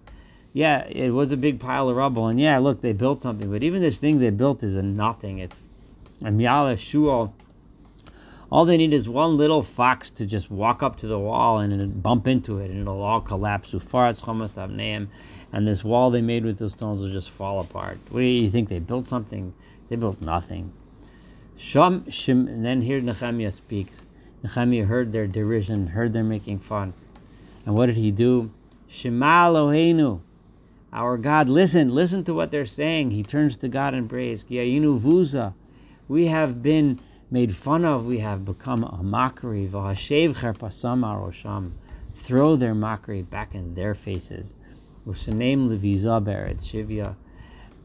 yeah, 0.54 0.86
it 0.88 1.12
was 1.12 1.32
a 1.32 1.38
big 1.38 1.60
pile 1.60 1.90
of 1.90 1.96
rubble, 1.96 2.28
and 2.28 2.40
yeah, 2.40 2.58
look, 2.58 2.82
they 2.82 2.94
built 2.94 3.22
something, 3.22 3.50
but 3.50 3.64
even 3.64 3.82
this 3.82 4.00
thing 4.00 4.20
they 4.20 4.30
built 4.30 4.64
is 4.64 4.76
a 4.76 4.84
nothing. 4.84 5.40
It's 5.40 5.70
a 6.22 6.26
Miala 6.26 6.76
Shual. 6.76 7.32
All 8.52 8.66
they 8.66 8.76
need 8.76 8.94
is 8.94 9.08
one 9.08 9.38
little 9.38 9.64
fox 9.64 10.10
to 10.10 10.26
just 10.26 10.52
walk 10.52 10.84
up 10.84 10.98
to 10.98 11.08
the 11.08 11.18
wall 11.18 11.60
and 11.60 12.04
bump 12.04 12.28
into 12.28 12.58
it, 12.58 12.70
and 12.70 12.82
it'll 12.82 13.02
all 13.02 13.22
collapse. 13.22 13.74
And 13.74 15.68
this 15.68 15.84
wall 15.86 16.10
they 16.10 16.22
made 16.22 16.44
with 16.44 16.58
the 16.58 16.70
stones 16.70 17.02
will 17.02 17.12
just 17.12 17.30
fall 17.30 17.62
apart. 17.62 17.98
What 18.10 18.20
do 18.20 18.26
you 18.26 18.50
think? 18.50 18.68
They 18.68 18.80
built 18.80 19.06
something? 19.06 19.54
They 19.88 19.96
built 19.96 20.22
nothing. 20.22 20.74
Shum, 21.56 22.02
shim, 22.04 22.48
and 22.50 22.66
then 22.66 22.82
here 22.82 23.00
Nehemiah 23.00 23.54
speaks. 23.54 24.06
Nehemiah 24.44 24.86
heard 24.86 25.14
their 25.14 25.28
derision, 25.28 25.88
heard 25.88 26.12
their 26.12 26.24
making 26.24 26.60
fun. 26.60 26.94
And 27.66 27.76
what 27.76 27.88
did 27.88 27.98
he 27.98 28.12
do? 28.12 28.52
Shema 28.88 29.50
Eloheinu. 29.50 30.22
Our 30.94 31.18
God, 31.18 31.48
listen, 31.48 31.90
listen 31.90 32.24
to 32.26 32.34
what 32.34 32.52
they're 32.52 32.66
saying. 32.66 33.12
He 33.12 33.24
turns 33.24 33.56
to 33.58 33.70
God 33.70 33.94
and 33.94 34.10
prays. 34.10 34.44
vuza. 34.44 35.54
We 36.08 36.28
have 36.28 36.62
been 36.62 37.00
made 37.30 37.56
fun 37.56 37.86
of, 37.86 38.06
we 38.06 38.20
have 38.20 38.44
become 38.44 38.84
a 38.84 39.02
mockery. 39.02 39.68
V'hashev 39.68 40.38
cherpasam 40.38 41.04
arosham. 41.06 41.72
Throw 42.16 42.58
their 42.58 42.76
mockery 42.76 43.22
back 43.22 43.56
in 43.56 43.74
their 43.74 43.96
faces. 43.96 44.54
Usanem 45.08 45.70
leviza 45.70 46.22
beretz 46.24 46.64
shivya. 46.64 47.16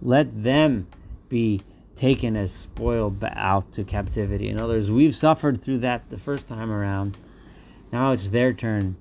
Let 0.03 0.43
them 0.43 0.89
be 1.29 1.63
taken 1.95 2.37
as 2.37 2.53
spoiled 2.53 3.25
out 3.25 3.73
to 3.73 3.85
captivity. 3.85 4.49
In 4.49 4.61
other 4.61 4.75
words, 4.75 4.91
we've 4.91 5.15
suffered 5.15 5.63
through 5.63 5.79
that 5.79 6.11
the 6.11 6.19
first 6.19 6.47
time 6.47 6.71
around. 6.71 7.17
Now 7.93 8.13
it's 8.13 8.31
their 8.31 8.53
turn. 8.53 8.97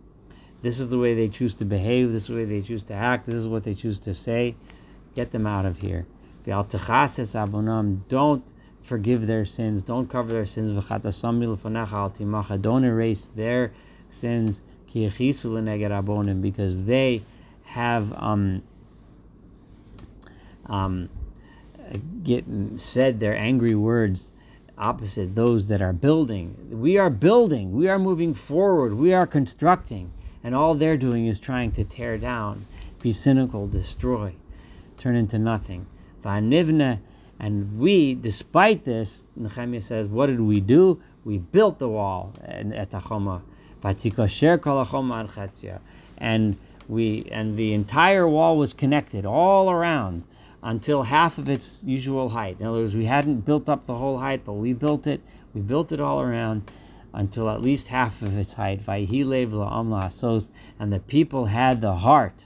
This 0.66 0.80
is 0.80 0.90
the 0.90 0.98
way 0.98 1.14
they 1.14 1.28
choose 1.28 1.54
to 1.58 1.64
behave. 1.64 2.12
This 2.12 2.24
is 2.24 2.30
the 2.30 2.36
way 2.38 2.46
they 2.46 2.64
choose 2.64 2.84
to 2.86 2.96
act. 2.96 3.28
This 3.28 3.36
is 3.36 3.48
what 3.48 3.64
they 3.64 3.76
choose 3.76 4.00
to 4.00 4.16
say. 4.16 4.56
Get 5.14 5.30
them 5.30 5.46
out 5.46 5.64
of 5.64 5.78
here. 5.78 6.08
Don't 6.44 6.72
forgive 8.82 9.28
their 9.28 9.46
sins. 9.46 9.84
Don't 9.84 10.10
cover 10.10 10.34
their 10.34 10.46
sins. 10.46 10.72
Don't 10.72 12.84
erase 12.84 13.28
their 13.28 13.74
sins 14.10 14.62
because 16.42 16.86
they 16.86 17.22
have 17.66 18.12
um, 18.18 18.64
um, 20.66 21.10
get 22.24 22.44
said 22.78 23.20
their 23.20 23.38
angry 23.38 23.76
words 23.76 24.32
opposite 24.80 25.36
those 25.36 25.68
that 25.68 25.84
are 25.84 25.94
building. 25.94 26.58
We 26.72 26.98
are 26.98 27.12
building. 27.12 27.74
We 27.74 27.88
are 27.88 28.00
moving 28.00 28.34
forward. 28.34 28.96
We 28.96 29.14
are 29.14 29.28
constructing, 29.28 30.12
and 30.46 30.54
all 30.54 30.76
they're 30.76 30.96
doing 30.96 31.26
is 31.26 31.40
trying 31.40 31.72
to 31.72 31.84
tear 31.84 32.20
down, 32.20 32.68
be 33.02 33.12
cynical, 33.12 33.68
destroy, 33.68 34.36
turn 34.96 35.16
into 35.16 35.40
nothing. 35.40 35.88
Va'nivna 36.24 37.00
and 37.40 37.80
we, 37.80 38.14
despite 38.14 38.86
this, 38.86 39.24
Nehemiah 39.36 39.82
says, 39.82 40.08
what 40.08 40.28
did 40.28 40.40
we 40.40 40.62
do? 40.62 41.02
We 41.26 41.40
built 41.40 41.80
the 41.80 41.90
wall 41.90 42.34
at 42.44 42.92
Tachoma. 42.92 43.42
And 46.18 46.58
we 46.88 47.28
and 47.32 47.58
the 47.58 47.74
entire 47.74 48.28
wall 48.28 48.58
was 48.58 48.74
connected 48.74 49.26
all 49.26 49.72
around 49.72 50.24
until 50.62 51.04
half 51.04 51.40
of 51.40 51.50
its 51.50 51.82
usual 51.84 52.30
height. 52.30 52.58
In 52.60 52.68
other 52.68 52.82
words, 52.82 52.96
we 52.96 53.06
hadn't 53.06 53.42
built 53.42 53.68
up 53.68 53.86
the 53.86 53.96
whole 53.96 54.20
height, 54.20 54.46
but 54.46 54.54
we 54.54 54.74
built 54.74 55.08
it. 55.08 55.22
We 55.54 55.62
built 55.62 55.92
it 55.92 56.00
all 56.00 56.22
around 56.22 56.70
until 57.16 57.50
at 57.50 57.62
least 57.62 57.88
half 57.88 58.22
of 58.22 58.38
its 58.38 58.54
height. 58.54 58.82
And 58.88 60.94
the 60.94 61.02
people 61.08 61.46
had 61.46 61.82
the 61.82 61.96
heart 61.96 62.46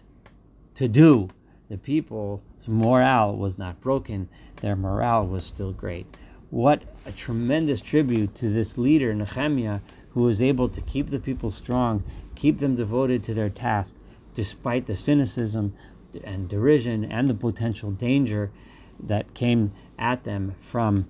to 0.76 0.88
do. 0.88 1.30
The 1.70 1.78
people's 1.78 2.42
morale 2.68 3.36
was 3.36 3.58
not 3.58 3.82
broken 3.82 4.30
their 4.62 4.76
morale 4.76 5.26
was 5.26 5.46
still 5.46 5.72
great. 5.72 6.06
What 6.50 6.84
a 7.06 7.12
tremendous 7.12 7.82
tribute 7.82 8.36
to 8.36 8.50
this 8.50 8.78
leader, 8.78 9.14
Nehemiah, 9.14 9.80
who 10.12 10.24
was 10.24 10.42
able 10.42 10.70
to 10.70 10.82
keep 10.82 11.10
the 11.10 11.20
people 11.20 11.52
strong, 11.52 12.04
keep 12.36 12.60
them 12.60 12.76
devoted 12.76 13.24
to 13.24 13.34
their 13.34 13.50
task, 13.50 13.94
despite 14.34 14.86
the 14.86 14.96
cynicism 14.96 15.76
and 16.24 16.50
derision 16.50 17.06
and 17.06 17.30
the 17.30 17.36
potential 17.36 17.92
danger 17.92 18.52
that 19.00 19.34
came 19.34 19.72
at 19.98 20.24
them 20.24 20.56
from 20.60 21.08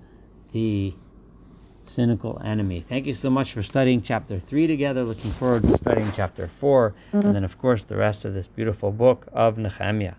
the 0.52 0.94
cynical 1.90 2.40
enemy. 2.44 2.80
Thank 2.80 3.06
you 3.06 3.14
so 3.14 3.28
much 3.28 3.52
for 3.52 3.62
studying 3.62 4.00
chapter 4.00 4.38
3 4.38 4.66
together. 4.66 5.02
Looking 5.02 5.32
forward 5.32 5.62
to 5.62 5.76
studying 5.76 6.12
chapter 6.12 6.46
4, 6.46 6.94
and 7.12 7.34
then, 7.34 7.44
of 7.44 7.58
course, 7.58 7.84
the 7.84 7.96
rest 7.96 8.24
of 8.24 8.32
this 8.32 8.46
beautiful 8.46 8.92
book 8.92 9.26
of 9.32 9.58
Nehemiah. 9.58 10.14